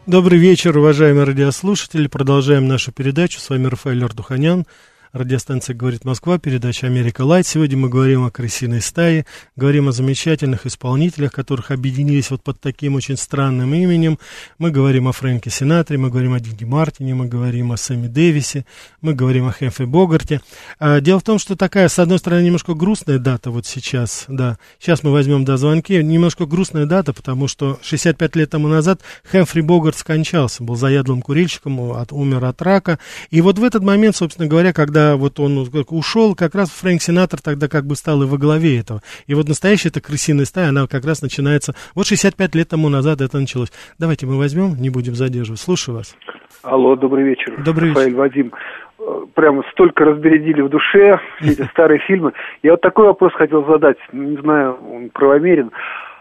[0.07, 2.07] Добрый вечер, уважаемые радиослушатели.
[2.07, 3.41] Продолжаем нашу передачу.
[3.41, 4.65] С вами Рафаэль Ардуханян.
[5.13, 7.47] Радиостанция «Говорит Москва», передача «Америка Light».
[7.47, 12.97] Сегодня мы говорим о крысиной стае, говорим о замечательных исполнителях, которых объединились вот под таким
[12.97, 14.19] очень странным именем.
[14.59, 18.67] Мы говорим о Фрэнке Синатре, мы говорим о Диди Мартине, мы говорим о Сэмми Дэвисе,
[19.01, 20.41] мы говорим о Хэмфе Богарте.
[20.79, 24.59] А, дело в том, что такая, с одной стороны, немножко грустная дата вот сейчас, да.
[24.81, 26.03] Сейчас мы возьмем, да, звонки.
[26.03, 31.93] Немножко грустная дата, потому что 65 лет тому назад Хэмфри Богарт скончался, был заядлым курильщиком,
[31.93, 32.99] от, умер от рака.
[33.31, 37.41] И вот в этот момент, собственно говоря, когда вот он ушел, как раз Фрэнк Сенатор
[37.41, 39.03] тогда как бы стал и во главе этого.
[39.29, 43.21] И вот настоящая эта крысиная стая, она как раз начинается, вот 65 лет тому назад
[43.21, 43.71] это началось.
[43.99, 45.61] Давайте мы возьмем, не будем задерживать.
[45.61, 46.17] Слушаю вас.
[46.63, 47.63] Алло, добрый вечер.
[47.65, 48.01] Добрый вечер.
[48.01, 48.53] Рафаэль Вадим.
[48.99, 52.33] Э, прямо столько разбередили в душе все эти старые фильмы.
[52.63, 55.71] Я вот такой вопрос хотел задать, не знаю, он правомерен.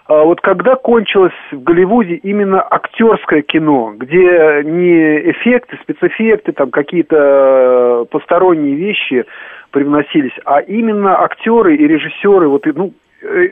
[0.08, 7.16] А вот когда кончилось в Голливуде именно актерское кино, где не эффекты, спецэффекты, там какие-то
[7.18, 9.26] э, посторонние вещи
[9.72, 12.94] привносились, а именно актеры и режиссеры, вот, ну,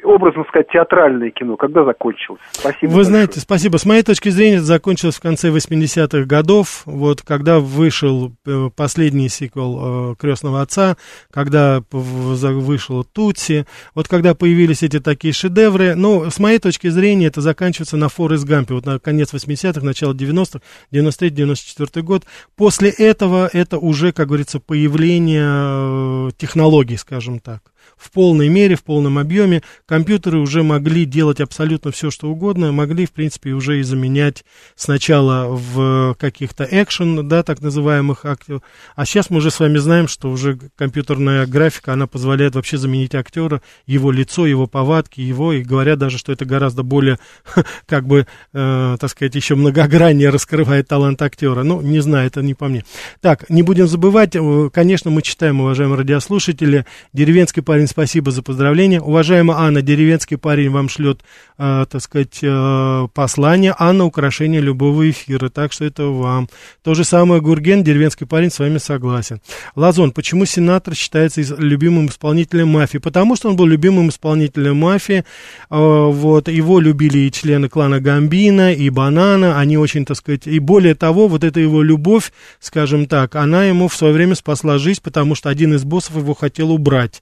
[0.03, 2.41] образно сказать, театральное кино, когда закончилось?
[2.51, 2.89] Спасибо.
[2.89, 3.05] Вы большое.
[3.05, 3.77] знаете, спасибо.
[3.77, 9.29] С моей точки зрения, это закончилось в конце 80-х годов, вот когда вышел э, последний
[9.29, 10.97] сиквел э, «Крестного отца»,
[11.31, 17.41] когда вышел «Тутси», вот когда появились эти такие шедевры, ну, с моей точки зрения, это
[17.41, 20.59] заканчивается на «Форест Гампе», вот на конец 80-х, начало 90-х,
[20.91, 22.23] 93-94 год.
[22.55, 27.72] После этого это уже, как говорится, появление технологий, скажем так
[28.03, 29.63] в полной мере, в полном объеме.
[29.85, 34.43] Компьютеры уже могли делать абсолютно все, что угодно, могли, в принципе, уже и заменять
[34.75, 38.61] сначала в каких-то экшен, да, так называемых актеров.
[38.95, 43.15] А сейчас мы уже с вами знаем, что уже компьютерная графика, она позволяет вообще заменить
[43.15, 47.19] актера, его лицо, его повадки, его, и говорят даже, что это гораздо более,
[47.85, 51.63] как бы, э, так сказать, еще многограннее раскрывает талант актера.
[51.63, 52.83] Ну, не знаю, это не по мне.
[53.21, 58.99] Так, не будем забывать, э, конечно, мы читаем, уважаемые радиослушатели, деревенский парень, спасибо за поздравление.
[58.99, 61.19] Уважаемая Анна, деревенский парень вам шлет,
[61.59, 63.75] э, так сказать, э, послание.
[63.77, 66.49] Анна, украшение любого эфира, так что это вам.
[66.81, 69.41] То же самое Гурген, деревенский парень, с вами согласен.
[69.75, 72.97] Лазон, почему сенатор считается любимым исполнителем мафии?
[72.97, 75.23] Потому что он был любимым исполнителем мафии.
[75.69, 79.59] Э, вот, его любили и члены клана Гамбина, и Банана.
[79.59, 83.87] Они очень, так сказать, и более того, вот эта его любовь, скажем так, она ему
[83.87, 87.21] в свое время спасла жизнь, потому что один из боссов его хотел убрать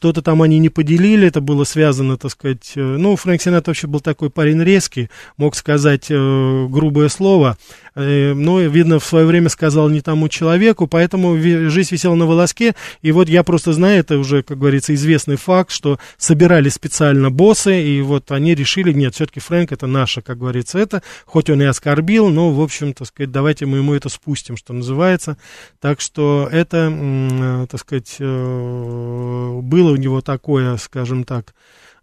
[0.00, 3.86] что-то там они не поделили, это было связано, так сказать, э, ну, Фрэнк Синат вообще
[3.86, 7.58] был такой парень резкий, мог сказать э, грубое слово,
[7.94, 13.12] но, видно, в свое время сказал не тому человеку, поэтому жизнь висела на волоске, и
[13.12, 18.00] вот я просто знаю, это уже, как говорится, известный факт, что собирали специально боссы, и
[18.02, 22.28] вот они решили, нет, все-таки Фрэнк это наше, как говорится, это, хоть он и оскорбил,
[22.28, 25.36] но, в общем, так сказать, давайте мы ему это спустим, что называется,
[25.80, 31.54] так что это, э, так сказать, э, было у него такое, скажем так,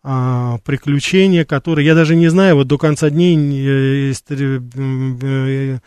[0.09, 4.59] а, приключение, которое, я даже не знаю, вот до конца дней э, э,
[5.21, 5.79] Э,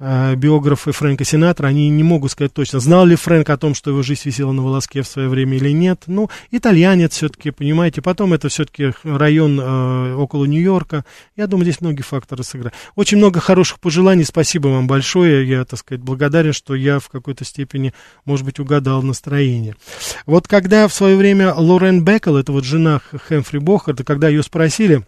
[0.00, 4.02] биографы Фрэнка Синатра, они не могут сказать точно, знал ли Фрэнк о том, что его
[4.02, 6.04] жизнь висела на волоске в свое время или нет.
[6.06, 11.04] Ну, итальянец все-таки, понимаете, потом это все-таки район э, около Нью-Йорка.
[11.36, 12.72] Я думаю, здесь многие факторы сыграли.
[12.96, 15.46] Очень много хороших пожеланий, спасибо вам большое.
[15.46, 17.92] Я, так сказать, благодарен, что я в какой-то степени,
[18.24, 19.76] может быть, угадал настроение.
[20.24, 25.02] Вот когда в свое время Лорен Беккел, это вот жена Хэмфри Бохарта, когда ее спросили,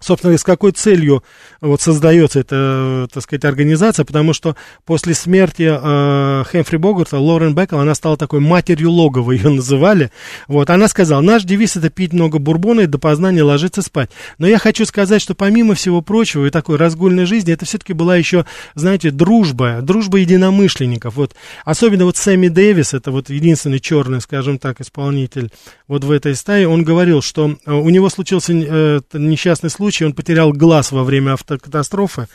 [0.00, 1.22] собственно, с какой целью
[1.60, 7.78] вот создается эта, так сказать, организация, потому что после смерти э, Хэмфри Богарта, Лорен Беккел,
[7.78, 10.10] она стала такой матерью логова, ее называли,
[10.48, 14.46] вот, она сказала, наш девиз это пить много бурбона и до познания ложиться спать, но
[14.46, 18.46] я хочу сказать, что помимо всего прочего и такой разгульной жизни, это все-таки была еще,
[18.74, 21.34] знаете, дружба, дружба единомышленников, вот,
[21.64, 25.50] особенно вот Сэмми Дэвис, это вот единственный черный, скажем так, исполнитель
[25.88, 30.06] вот в этой стае, он говорил, что э, у него случился э, несчастный случай, случае
[30.08, 32.28] он потерял глаз во время автокатастрофы.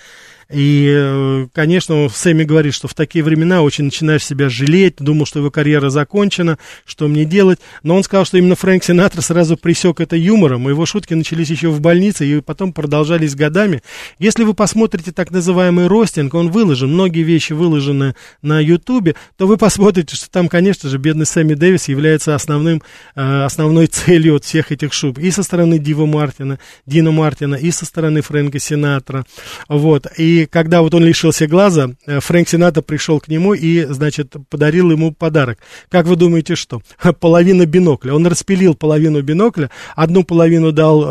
[0.50, 5.40] И, э, конечно, Сэмми говорит, что в такие времена очень начинаешь себя жалеть, думал, что
[5.40, 7.60] его карьера закончена, что мне делать.
[7.82, 11.70] Но он сказал, что именно Фрэнк Синатра сразу присек это юмором, его шутки начались еще
[11.70, 13.82] в больнице и потом продолжались годами.
[14.20, 19.58] Если вы посмотрите так называемый ростинг, он выложен, многие вещи выложены на Ютубе, то вы
[19.58, 22.84] посмотрите, что там, конечно же, бедный Сэмми Дэвис является основным,
[23.16, 25.18] э, основной целью от всех этих шуб.
[25.18, 29.26] И со стороны Дива Мартина, Дина Мартина, и со стороны Фрэнка Синатра.
[29.68, 30.08] Вот.
[30.18, 34.36] И И когда вот он лишился глаза, э, Фрэнк Сината пришел к нему и, значит,
[34.50, 35.60] подарил ему подарок.
[35.90, 36.82] Как вы думаете, что?
[37.22, 38.14] Половина бинокля.
[38.14, 41.04] Он распилил половину бинокля, одну половину дал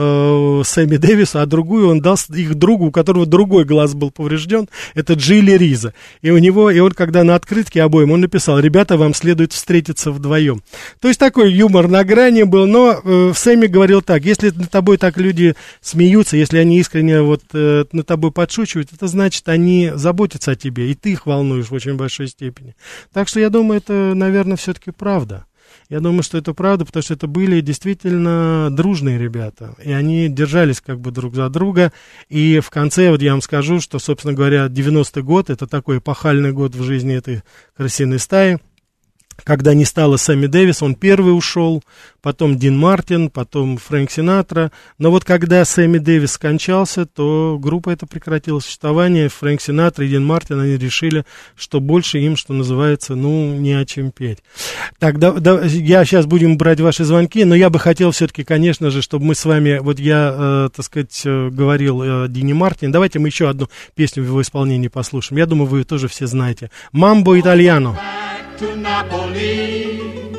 [0.60, 4.68] э, Сэмми Дэвису, а другую он дал их другу, у которого другой глаз был поврежден.
[4.94, 5.94] Это Джилли Риза.
[6.20, 10.12] И у него, и он, когда на открытке обоим, он написал, ребята, вам следует встретиться
[10.12, 10.62] вдвоем.
[11.00, 14.98] То есть такой юмор на грани был, но э, Сэмми говорил так, если над тобой
[14.98, 20.52] так люди смеются, если они искренне вот э, над тобой подшучивают, это значит, они заботятся
[20.52, 22.76] о тебе, и ты их волнуешь в очень большой степени.
[23.12, 25.46] Так что я думаю, это, наверное, все-таки правда.
[25.88, 29.74] Я думаю, что это правда, потому что это были действительно дружные ребята.
[29.82, 31.92] И они держались как бы друг за друга.
[32.28, 36.52] И в конце, вот я вам скажу, что, собственно говоря, 90-й год, это такой эпохальный
[36.52, 37.42] год в жизни этой
[37.76, 38.58] крысиной стаи
[39.42, 41.82] когда не стало Сэмми Дэвис, он первый ушел,
[42.22, 44.72] потом Дин Мартин, потом Фрэнк Синатра.
[44.98, 49.28] Но вот когда Сэмми Дэвис скончался, то группа эта прекратила существование.
[49.28, 51.24] Фрэнк Синатра и Дин Мартин, они решили,
[51.56, 54.38] что больше им, что называется, ну, не о чем петь.
[54.98, 58.90] Так, да, да, я сейчас будем брать ваши звонки, но я бы хотел все-таки, конечно
[58.90, 62.92] же, чтобы мы с вами, вот я, э, так сказать, э, говорил о Дине Мартине,
[62.92, 65.38] давайте мы еще одну песню в его исполнении послушаем.
[65.38, 66.70] Я думаю, вы ее тоже все знаете.
[66.92, 67.98] «Мамбо итальяно».
[68.58, 70.30] To Napoli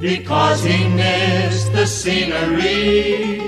[0.00, 3.38] because he missed the scenery,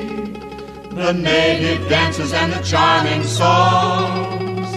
[0.90, 4.68] the native dances and the charming songs.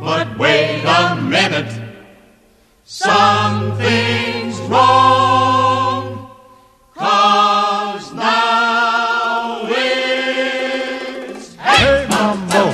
[0.00, 1.72] But wait a minute,
[2.84, 6.30] something's wrong.
[6.94, 12.72] Cause now it's hey, hey mambo,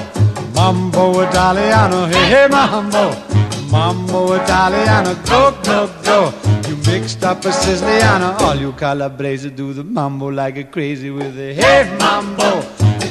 [0.54, 3.39] mambo Italiano, hey, hey mambo.
[3.70, 6.32] Mambo Italiano, go, go, go.
[6.68, 8.36] You mixed up a Siciliano.
[8.40, 12.62] All you Calabrese do the mambo like a crazy with a hey mambo.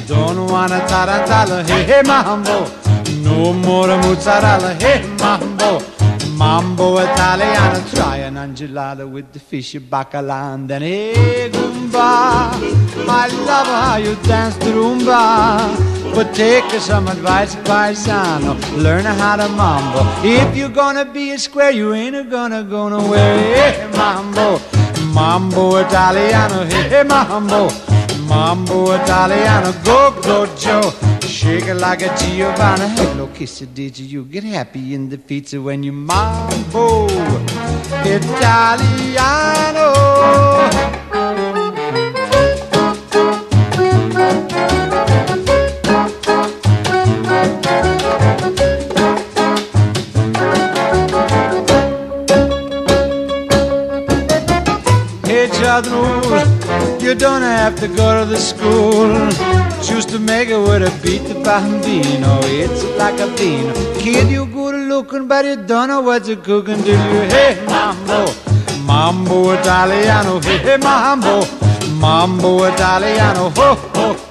[0.06, 2.66] Don't wanna tarantella, hey, hey mambo.
[3.22, 5.99] No more mozzarella, hey mambo.
[6.40, 12.50] Mambo Italiano, try an angelada with the fish bacala and then hey Goomba.
[13.06, 16.14] I love how you dance the rumba.
[16.14, 18.54] But take some advice, paisano.
[18.82, 20.00] Learn how to mambo.
[20.24, 23.36] If you're gonna be a square, you ain't gonna go nowhere.
[23.54, 24.62] Hey, mambo,
[25.12, 26.64] mambo Italiano.
[26.64, 27.68] Hey, mambo,
[28.26, 29.72] mambo Italiano.
[29.84, 31.09] Go, go, Joe.
[31.40, 32.86] Shake it like a Giovanna.
[32.90, 37.06] Hello, kiss it, did you get happy in the pizza when you mambo
[38.04, 39.40] Italiano?
[57.10, 59.10] You don't have to go to the school.
[59.82, 62.38] Choose to make it with a beat the bambino.
[62.44, 63.74] It's like a bean.
[63.98, 66.80] Kid, you good looking, but you don't know what you're cooking.
[66.82, 67.20] Do you?
[67.34, 68.32] Hey, mambo,
[68.86, 70.38] mambo Italiano.
[70.38, 71.44] Hey, mambo,
[71.98, 73.50] mambo Italiano.
[73.56, 74.29] Ho, ho,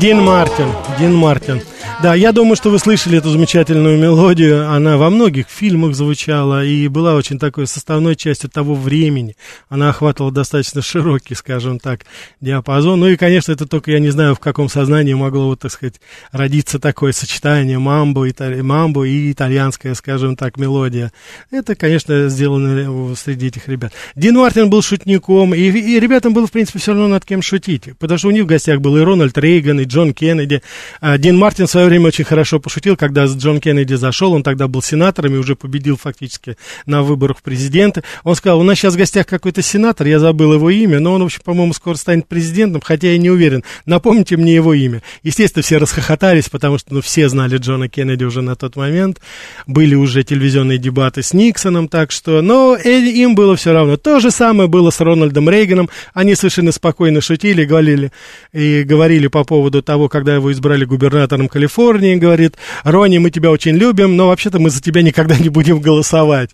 [0.00, 1.60] Дин Мартин, Дин Мартин.
[2.02, 4.70] Да, я думаю, что вы слышали эту замечательную мелодию.
[4.70, 9.36] Она во многих фильмах звучала и была очень такой составной частью того времени.
[9.68, 12.06] Она охватывала достаточно широкий, скажем так,
[12.40, 13.00] диапазон.
[13.00, 16.00] Ну и, конечно, это только, я не знаю, в каком сознании могло, вот, так сказать,
[16.32, 18.62] родиться такое сочетание мамбо, итали...
[18.62, 21.12] мамбо и итальянская, скажем так, мелодия.
[21.50, 23.92] Это, конечно, сделано среди этих ребят.
[24.16, 27.90] Дин Мартин был шутником, и, и ребятам было, в принципе, все равно над кем шутить.
[27.98, 30.62] Потому что у них в гостях был и Рональд Рейган, и Джон Кеннеди.
[31.00, 34.68] А Дин Мартин в свое время очень хорошо пошутил, когда Джон Кеннеди зашел, он тогда
[34.68, 36.56] был сенатором и уже победил фактически
[36.86, 38.02] на выборах в президенты.
[38.24, 41.22] Он сказал, у нас сейчас в гостях какой-то сенатор, я забыл его имя, но он,
[41.22, 43.64] в общем, по-моему, скоро станет президентом, хотя я не уверен.
[43.86, 45.02] Напомните мне его имя.
[45.22, 49.20] Естественно, все расхохотались, потому что ну, все знали Джона Кеннеди уже на тот момент.
[49.66, 52.42] Были уже телевизионные дебаты с Никсоном, так что...
[52.42, 53.96] Но им было все равно.
[53.96, 55.88] То же самое было с Рональдом Рейганом.
[56.14, 58.12] Они совершенно спокойно шутили, говорили,
[58.52, 63.76] и говорили по поводу того, когда его избрали губернатором Калифорнии, говорит, Рони, мы тебя очень
[63.76, 66.50] любим, но вообще-то мы за тебя никогда не будем голосовать.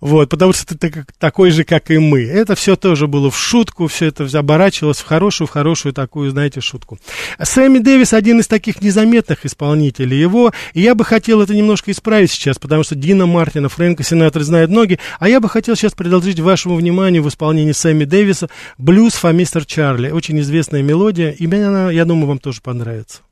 [0.00, 2.24] Вот, потому что ты такой же, как и мы.
[2.24, 6.60] Это все тоже было в шутку, все это оборачивалось в хорошую, в хорошую такую, знаете,
[6.60, 6.98] шутку.
[7.42, 12.30] Сэмми Дэвис один из таких незаметных исполнителей его, и я бы хотел это немножко исправить
[12.30, 16.40] сейчас, потому что Дина Мартина, Фрэнка Синатра знают ноги, а я бы хотел сейчас предложить
[16.40, 20.10] вашему вниманию в исполнении Сэмми Дэвиса «Блюз for Мистер Чарли».
[20.10, 23.22] Очень известная мелодия, и она, я думаю, вам тоже понравится.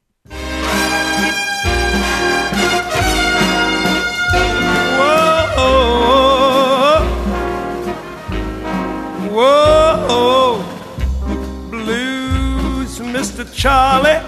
[13.65, 14.21] Charlie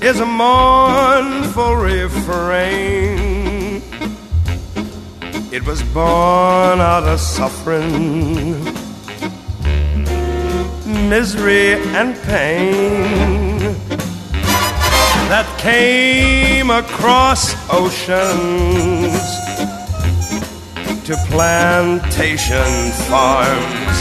[0.00, 3.49] is a mournful refrain.
[5.52, 8.62] It was born out of suffering,
[11.08, 13.58] misery, and pain
[15.26, 19.26] that came across oceans
[21.04, 23.96] to plantation farms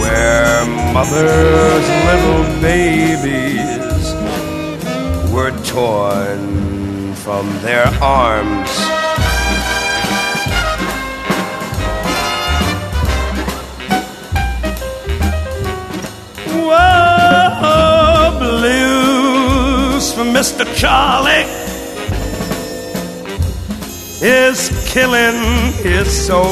[0.00, 0.64] where
[0.94, 4.14] mothers' little babies
[5.32, 8.97] were torn from their arms.
[20.78, 21.42] Charlie
[24.22, 26.46] is killing his soul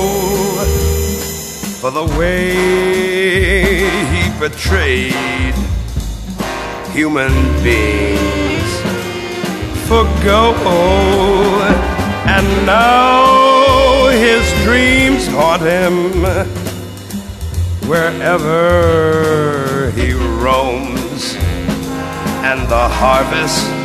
[1.79, 5.55] for the way he betrayed
[6.91, 7.31] human
[7.63, 8.71] beings
[9.87, 11.63] for gold.
[12.27, 16.25] And now his dreams haunt him
[17.89, 21.37] wherever he roams.
[22.43, 23.76] And the harvest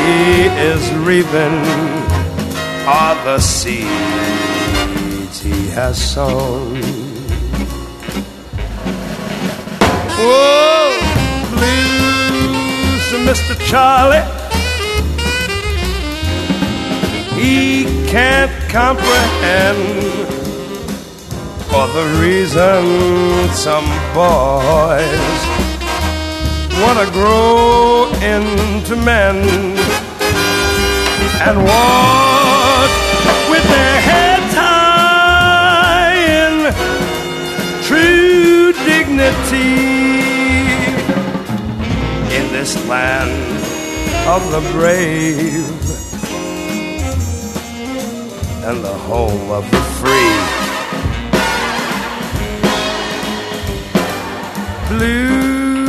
[0.00, 1.58] he is reaping
[2.86, 3.80] are the seeds
[5.42, 6.80] he has sown.
[10.18, 10.90] Whoa,
[11.52, 13.54] blues, Mr.
[13.68, 14.26] Charlie.
[17.40, 20.10] He can't comprehend
[21.70, 22.80] for the reason
[23.54, 25.40] some boys
[26.82, 29.36] want to grow into men
[31.42, 32.90] and walk
[33.48, 36.12] with their heads high
[36.44, 36.52] in
[37.82, 39.80] true dignity
[42.36, 43.32] in this land
[44.28, 45.64] of the brave
[48.68, 50.36] and the home of the free.
[54.90, 55.80] Blues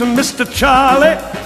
[0.00, 0.44] Mr.
[0.48, 1.37] Charlie.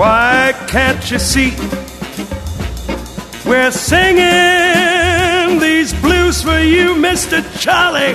[0.00, 1.50] Why can't you see?
[3.44, 7.44] We're singing these blues for you, Mr.
[7.60, 8.14] Charlie.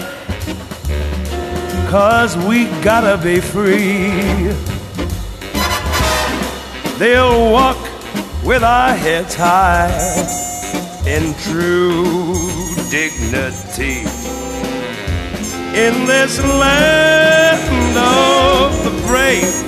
[1.91, 4.49] Cause we gotta be free.
[6.97, 7.77] They'll walk
[8.43, 9.93] with our heads high
[11.05, 12.33] in true
[12.89, 13.99] dignity.
[15.85, 19.64] In this land of the brave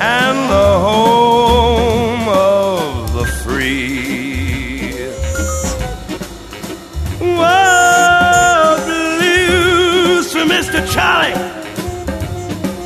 [0.00, 4.94] and the home of the free.
[7.18, 10.80] Whoa, blues for Mr.
[10.90, 11.36] Charlie.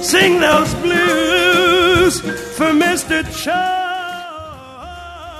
[0.02, 2.20] Sing those blues
[2.56, 3.22] for Mr.
[3.42, 3.73] Charlie.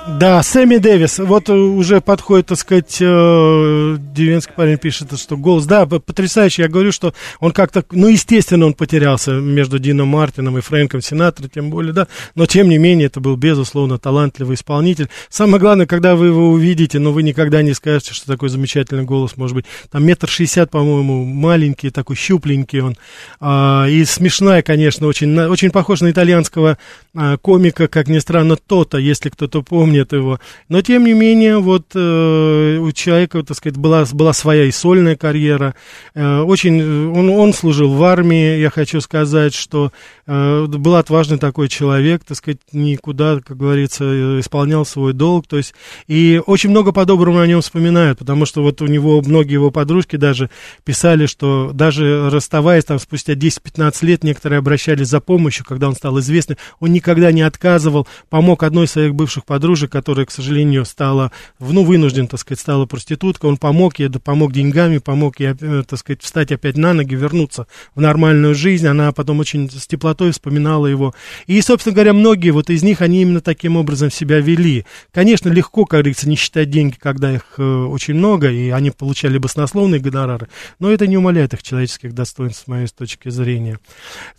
[0.07, 1.18] Да, Сэмми Дэвис.
[1.18, 6.61] Вот уже подходит, так сказать, э, деревенский парень пишет, что голос, да, потрясающий.
[6.61, 11.48] Я говорю, что он как-то, ну, естественно, он потерялся между Дином Мартином и Фрэнком Синатором,
[11.48, 12.07] тем более, да.
[12.34, 15.09] Но, тем не менее, это был, безусловно, талантливый исполнитель.
[15.30, 19.05] Самое главное, когда вы его увидите, но ну, вы никогда не скажете, что такой замечательный
[19.05, 19.64] голос может быть.
[19.90, 22.96] Там метр шестьдесят, по-моему, маленький, такой щупленький он.
[23.40, 26.76] А, и смешная, конечно, очень, очень похож на итальянского
[27.16, 30.40] а, комика, как ни странно, Тота, если кто-то помнит помнят его.
[30.68, 35.16] Но, тем не менее, вот э, у человека, так сказать, была, была своя и сольная
[35.16, 35.74] карьера.
[36.14, 39.92] Э, очень, он, он служил в армии, я хочу сказать, что
[40.26, 45.47] э, был отважный такой человек, так сказать, никуда, как говорится, исполнял свой долг.
[45.47, 45.74] То есть,
[46.09, 50.16] и очень много по-доброму о нем вспоминают, потому что вот у него многие его подружки
[50.16, 50.51] даже
[50.84, 56.18] писали, что даже расставаясь там спустя 10-15 лет, некоторые обращались за помощью, когда он стал
[56.20, 56.59] известным.
[56.80, 61.85] Он никогда не отказывал, помог одной из своих бывших подружек, которая, к сожалению, стала, ну,
[61.85, 66.22] вынужден, так сказать, стала проституткой, он помог ей, помог деньгами, помог ей, э, так сказать,
[66.22, 71.14] встать опять на ноги, вернуться в нормальную жизнь, она потом очень с теплотой вспоминала его.
[71.47, 74.85] И, собственно говоря, многие вот из них, они именно таким образом себя вели.
[75.12, 79.39] Конечно, легко, как говорится, не считать деньги, когда их э, очень много, и они получали
[79.39, 83.78] баснословные гонорары, но это не умаляет их человеческих достоинств, с моей точки зрения.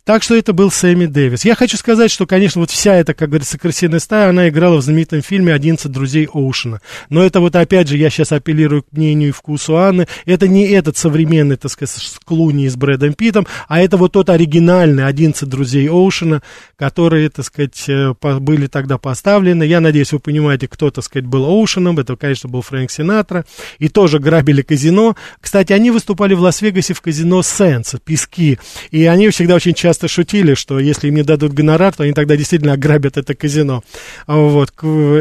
[0.03, 1.45] Так что это был Сэмми Дэвис.
[1.45, 4.81] Я хочу сказать, что, конечно, вот вся эта, как говорится, крысиная стая, она играла в
[4.81, 6.79] знаменитом фильме фильме «11 друзей Оушена».
[7.09, 10.67] Но это вот опять же, я сейчас апеллирую к мнению и вкусу Анны, это не
[10.67, 15.45] этот современный, так сказать, с Клуни с Брэдом Питтом, а это вот тот оригинальный «11
[15.45, 16.41] друзей Оушена»,
[16.77, 19.63] которые, так сказать, э, были тогда поставлены.
[19.63, 21.99] Я надеюсь, вы понимаете, кто, так сказать, был Оушеном.
[21.99, 23.45] Это, конечно, был Фрэнк Синатра.
[23.79, 25.15] И тоже грабили казино.
[25.41, 28.57] Кстати, они выступали в Лас-Вегасе в казино Сенс, Пески.
[28.91, 32.37] И они всегда очень часто шутили, что если им не дадут гонорар, то они тогда
[32.37, 33.83] действительно ограбят это казино.
[34.27, 34.71] Вот.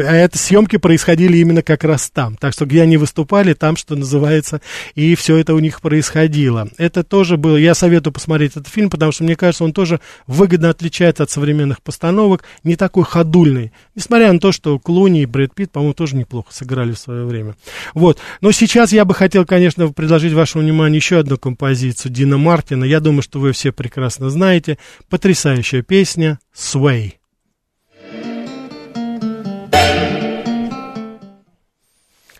[0.01, 2.35] А это съемки происходили именно как раз там.
[2.35, 4.61] Так что где они выступали, там, что называется,
[4.95, 6.69] и все это у них происходило.
[6.77, 7.57] Это тоже было...
[7.57, 11.81] Я советую посмотреть этот фильм, потому что, мне кажется, он тоже выгодно отличается от современных
[11.81, 13.71] постановок, не такой ходульный.
[13.95, 17.55] Несмотря на то, что Клуни и Брэд Питт, по-моему, тоже неплохо сыграли в свое время.
[17.93, 18.19] Вот.
[18.41, 22.83] Но сейчас я бы хотел, конечно, предложить вашему вниманию еще одну композицию Дина Мартина.
[22.83, 24.77] Я думаю, что вы все прекрасно знаете.
[25.09, 27.13] Потрясающая песня «Sway».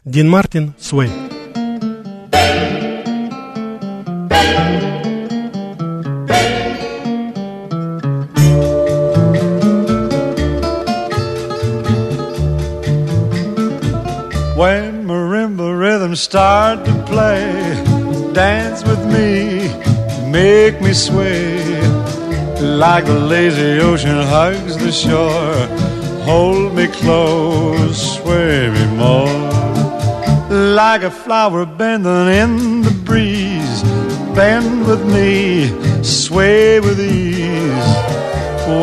[0.04, 1.08] Дин Мартин «Sway».
[14.56, 17.42] When marimba rhythms start to play,
[18.32, 19.68] dance with me,
[20.30, 21.80] make me sway.
[22.60, 25.54] Like the lazy ocean hugs the shore,
[26.24, 29.53] hold me close, sway me more.
[30.49, 33.83] Like a flower bending in the breeze,
[34.35, 35.67] bend with me,
[36.03, 37.89] sway with ease.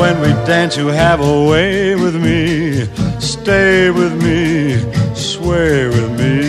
[0.00, 2.86] When we dance, you have a way with me,
[3.20, 5.02] stay with me
[5.42, 6.40] sway with me.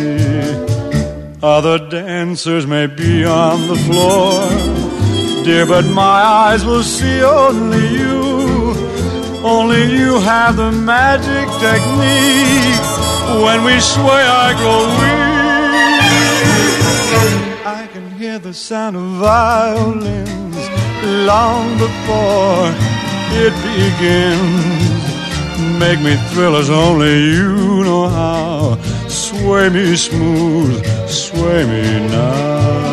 [1.41, 4.33] Other dancers may be on the floor,
[5.43, 8.23] dear, but my eyes will see only you.
[9.43, 12.92] Only you have the magic technique.
[13.45, 15.33] When we sway, I grow weak.
[17.65, 20.57] I can hear the sound of violins
[21.29, 22.73] long before
[23.43, 25.13] it begins
[25.79, 28.77] make me thrill as only you know how.
[29.07, 32.92] Sway me smooth, sway me now.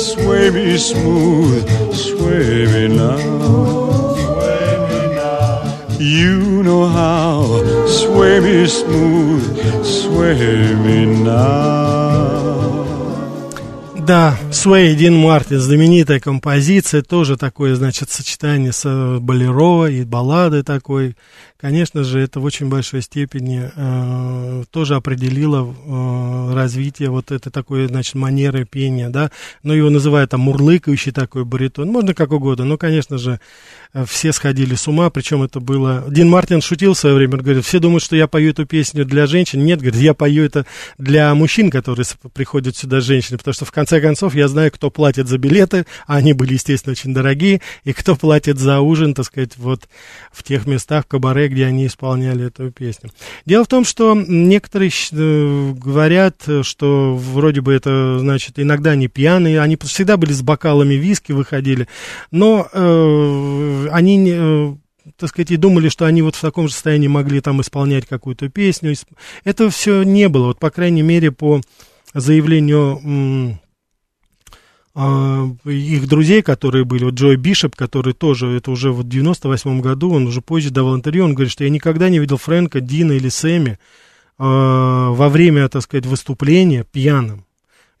[0.00, 3.18] Sway me smooth, sway me now.
[5.98, 7.44] You know how.
[7.86, 12.40] Sway me smooth, sway me now.
[14.06, 21.14] Да, Sway Дин Мартин, знаменитая композиция, тоже такое, значит, сочетание с болеро и баллады такой,
[21.60, 27.86] конечно же, это в очень большой степени э, тоже определило э, развитие вот этой такой,
[27.86, 29.30] значит, манеры пения, да,
[29.62, 33.40] но его называют там мурлыкающий такой баритон, можно как угодно, но, конечно же,
[34.06, 36.04] все сходили с ума, причем это было...
[36.08, 39.26] Дин Мартин шутил в свое время, говорит, все думают, что я пою эту песню для
[39.26, 40.64] женщин, нет, говорит, я пою это
[40.96, 45.28] для мужчин, которые приходят сюда женщины, потому что, в конце концов, я знаю, кто платит
[45.28, 49.56] за билеты, а они были, естественно, очень дорогие, и кто платит за ужин, так сказать,
[49.56, 49.88] вот
[50.32, 53.10] в тех местах, в кабаре, где они исполняли эту песню.
[53.44, 59.60] Дело в том, что некоторые э, говорят, что вроде бы это, значит, иногда они пьяные,
[59.60, 61.88] они всегда были с бокалами виски, выходили,
[62.30, 64.74] но э, они э,
[65.16, 68.48] так сказать, и думали, что они вот в таком же состоянии могли там исполнять какую-то
[68.48, 68.94] песню.
[69.44, 71.60] Это все не было, вот, по крайней мере, по
[72.14, 73.58] заявлению
[74.96, 80.26] их друзей, которые были, вот Джой Бишоп, который тоже, это уже в 98 году, он
[80.26, 83.72] уже позже давал интервью, он говорит, что я никогда не видел Фрэнка, Дина или Сэмми
[83.72, 83.78] э,
[84.38, 87.44] во время, так сказать, выступления пьяным.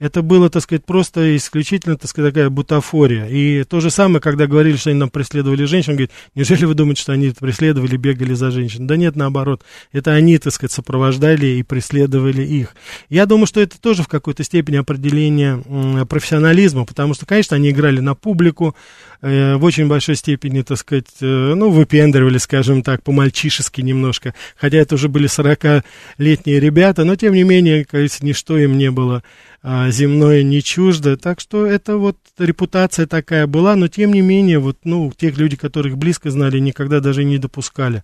[0.00, 3.26] Это было, так сказать, просто исключительно, так сказать, такая бутафория.
[3.26, 6.72] И то же самое, когда говорили, что они нам преследовали женщин, он говорит, неужели вы
[6.72, 8.86] думаете, что они преследовали, бегали за женщин?
[8.86, 9.62] Да нет, наоборот.
[9.92, 12.74] Это они, так сказать, сопровождали и преследовали их.
[13.10, 15.62] Я думаю, что это тоже в какой-то степени определение
[16.06, 18.74] профессионализма, потому что, конечно, они играли на публику,
[19.20, 24.78] э, в очень большой степени, так сказать, э, ну, выпендривали, скажем так, по-мальчишески немножко, хотя
[24.78, 29.22] это уже были 40-летние ребята, но, тем не менее, кажется, ничто им не было
[29.62, 31.16] земное не чуждо.
[31.16, 35.56] Так что это вот репутация такая была, но тем не менее, вот, ну, тех людей,
[35.58, 38.02] которых близко знали, никогда даже не допускали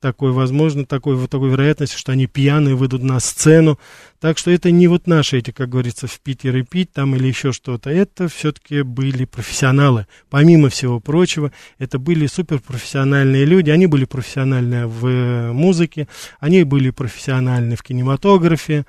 [0.00, 3.78] такой возможно, такой, вот такой вероятности, что они пьяные выйдут на сцену.
[4.20, 7.52] Так что это не вот наши эти, как говорится, в Питере пить там или еще
[7.52, 7.90] что-то.
[7.90, 10.06] Это все-таки были профессионалы.
[10.28, 13.70] Помимо всего прочего, это были суперпрофессиональные люди.
[13.70, 16.08] Они были профессиональны в э, музыке,
[16.40, 18.84] они были профессиональны в кинематографе.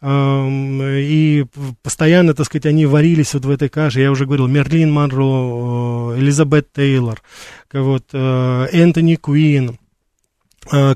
[0.00, 1.44] И
[1.82, 4.00] постоянно, так сказать, они варились вот в этой каше.
[4.00, 7.20] Я уже говорил, Мерлин Монро, э, Элизабет Тейлор,
[7.72, 9.76] вот, э, Энтони Куин,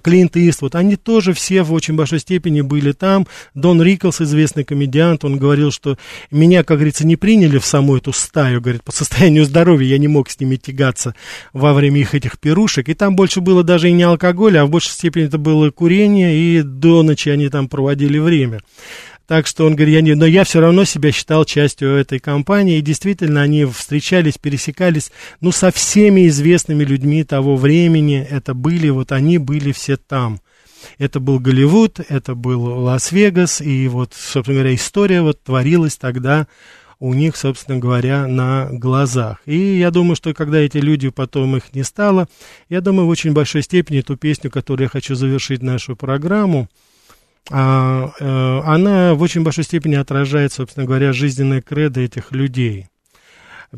[0.03, 3.27] Клинт Иствуд, они тоже все в очень большой степени были там.
[3.55, 5.97] Дон Риклс, известный комедиант, он говорил, что
[6.31, 10.09] меня, как говорится, не приняли в саму эту стаю, говорит, по состоянию здоровья я не
[10.09, 11.14] мог с ними тягаться
[11.53, 12.89] во время их этих пирушек.
[12.89, 16.37] И там больше было даже и не алкоголь, а в большей степени это было курение,
[16.37, 18.61] и до ночи они там проводили время.
[19.27, 22.79] Так что он говорит, я не, но я все равно себя считал частью этой компании.
[22.79, 25.11] И действительно, они встречались, пересекались,
[25.41, 28.27] ну, со всеми известными людьми того времени.
[28.29, 30.41] Это были, вот они были все там.
[30.99, 36.49] Это был Голливуд, это был Лас-Вегас, и вот, собственно говоря, история вот творилась тогда
[36.99, 39.43] у них, собственно говоря, на глазах.
[39.45, 42.29] И я думаю, что когда эти люди потом их не стало,
[42.68, 46.68] я думаю, в очень большой степени ту песню, которую я хочу завершить нашу программу,
[47.51, 52.86] она в очень большой степени отражает, собственно говоря, жизненное кредо этих людей.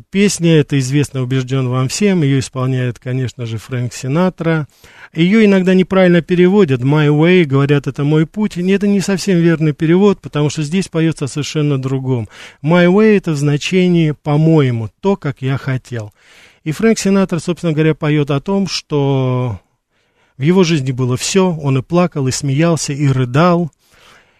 [0.09, 4.67] Песня эта известна, убежден вам всем, ее исполняет, конечно же, Фрэнк Синатра.
[5.13, 8.57] Ее иногда неправильно переводят, My Way, говорят, это мой путь.
[8.57, 12.27] И это не совсем верный перевод, потому что здесь поется совершенно другом.
[12.61, 16.11] My Way это в значении, по-моему, то, как я хотел.
[16.65, 19.61] И Фрэнк Синатра, собственно говоря, поет о том, что
[20.37, 23.71] в его жизни было все, он и плакал, и смеялся, и рыдал,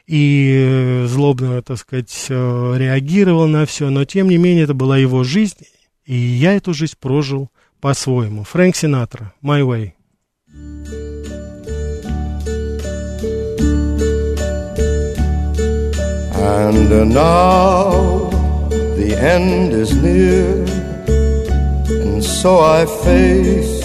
[0.08, 4.98] и э, злобно, так сказать, э, реагировал на все, но тем не менее это была
[4.98, 5.66] его жизнь,
[6.06, 8.44] и я эту жизнь прожил по-своему.
[8.44, 9.94] Фрэнк Синатра, My Way.
[16.38, 18.30] And now
[18.98, 20.64] the end is near,
[21.88, 23.85] and so I face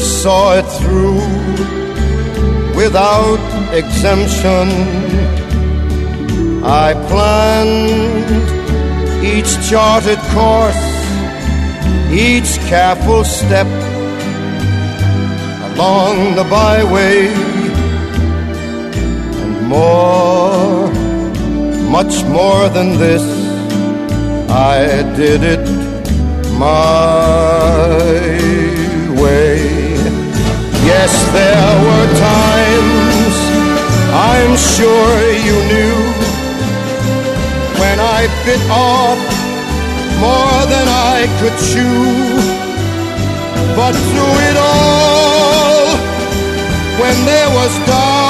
[0.00, 1.20] saw it through
[2.74, 3.40] without
[3.72, 4.68] exemption.
[6.62, 8.30] I planned
[9.24, 10.84] each charted course,
[12.10, 13.66] each careful step
[15.68, 17.28] along the byway,
[19.42, 20.90] and more,
[21.96, 23.24] much more than this,
[24.50, 25.66] I did it
[26.58, 27.80] my
[29.22, 29.49] way.
[31.02, 33.36] Yes, there were times
[34.12, 35.96] I'm sure you knew
[37.80, 39.20] when I bit off
[40.20, 40.86] more than
[41.16, 42.04] I could chew.
[43.78, 45.96] But through it all,
[47.00, 48.29] when there was doubt,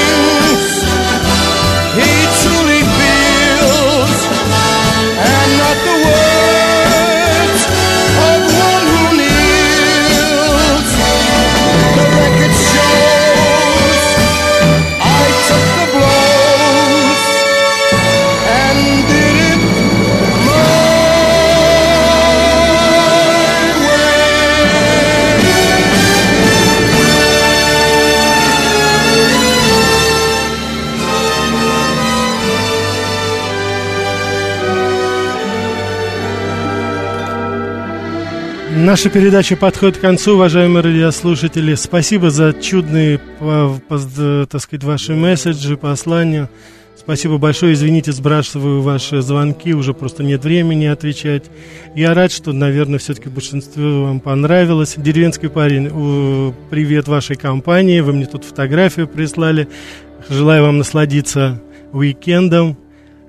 [38.91, 41.75] Наша передача подходит к концу, уважаемые радиослушатели.
[41.75, 46.49] Спасибо за чудные, так сказать, ваши месседжи, послания.
[46.97, 47.71] Спасибо большое.
[47.71, 51.45] Извините, сбрасываю ваши звонки, уже просто нет времени отвечать.
[51.95, 54.95] Я рад, что, наверное, все-таки большинство вам понравилось.
[54.97, 58.01] Деревенский парень, привет вашей компании.
[58.01, 59.69] Вы мне тут фотографию прислали.
[60.27, 61.61] Желаю вам насладиться
[61.93, 62.77] уикендом.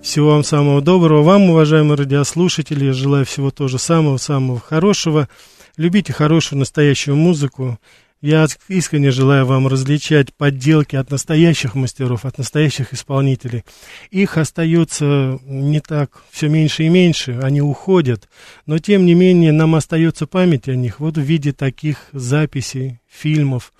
[0.02, 1.22] Всего вам самого доброго.
[1.22, 5.28] Вам, уважаемые радиослушатели, желаю всего тоже самого-самого хорошего.
[5.76, 7.78] Любите хорошую настоящую музыку.
[8.20, 13.64] Я искренне желаю вам различать подделки от настоящих мастеров, от настоящих исполнителей.
[14.10, 18.28] Их остается не так, все меньше и меньше, они уходят.
[18.64, 23.72] Но, тем не менее, нам остается память о них вот в виде таких записей, фильмов.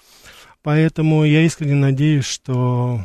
[0.63, 3.05] Поэтому я искренне надеюсь, что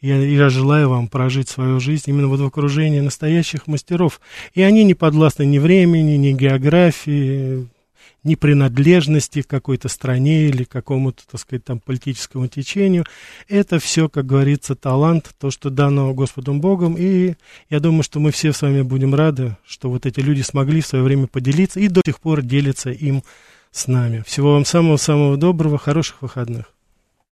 [0.00, 4.20] я, я желаю вам прожить свою жизнь именно вот в окружении настоящих мастеров.
[4.54, 7.68] И они не подвластны ни времени, ни географии,
[8.24, 13.04] ни принадлежности к какой-то стране или какому-то, так сказать, там политическому течению.
[13.48, 16.96] Это все, как говорится, талант, то, что дано Господом Богом.
[16.96, 17.34] И
[17.68, 20.86] я думаю, что мы все с вами будем рады, что вот эти люди смогли в
[20.86, 23.22] свое время поделиться и до сих пор делятся им
[23.72, 24.22] с нами.
[24.26, 26.71] Всего вам самого-самого доброго, хороших выходных.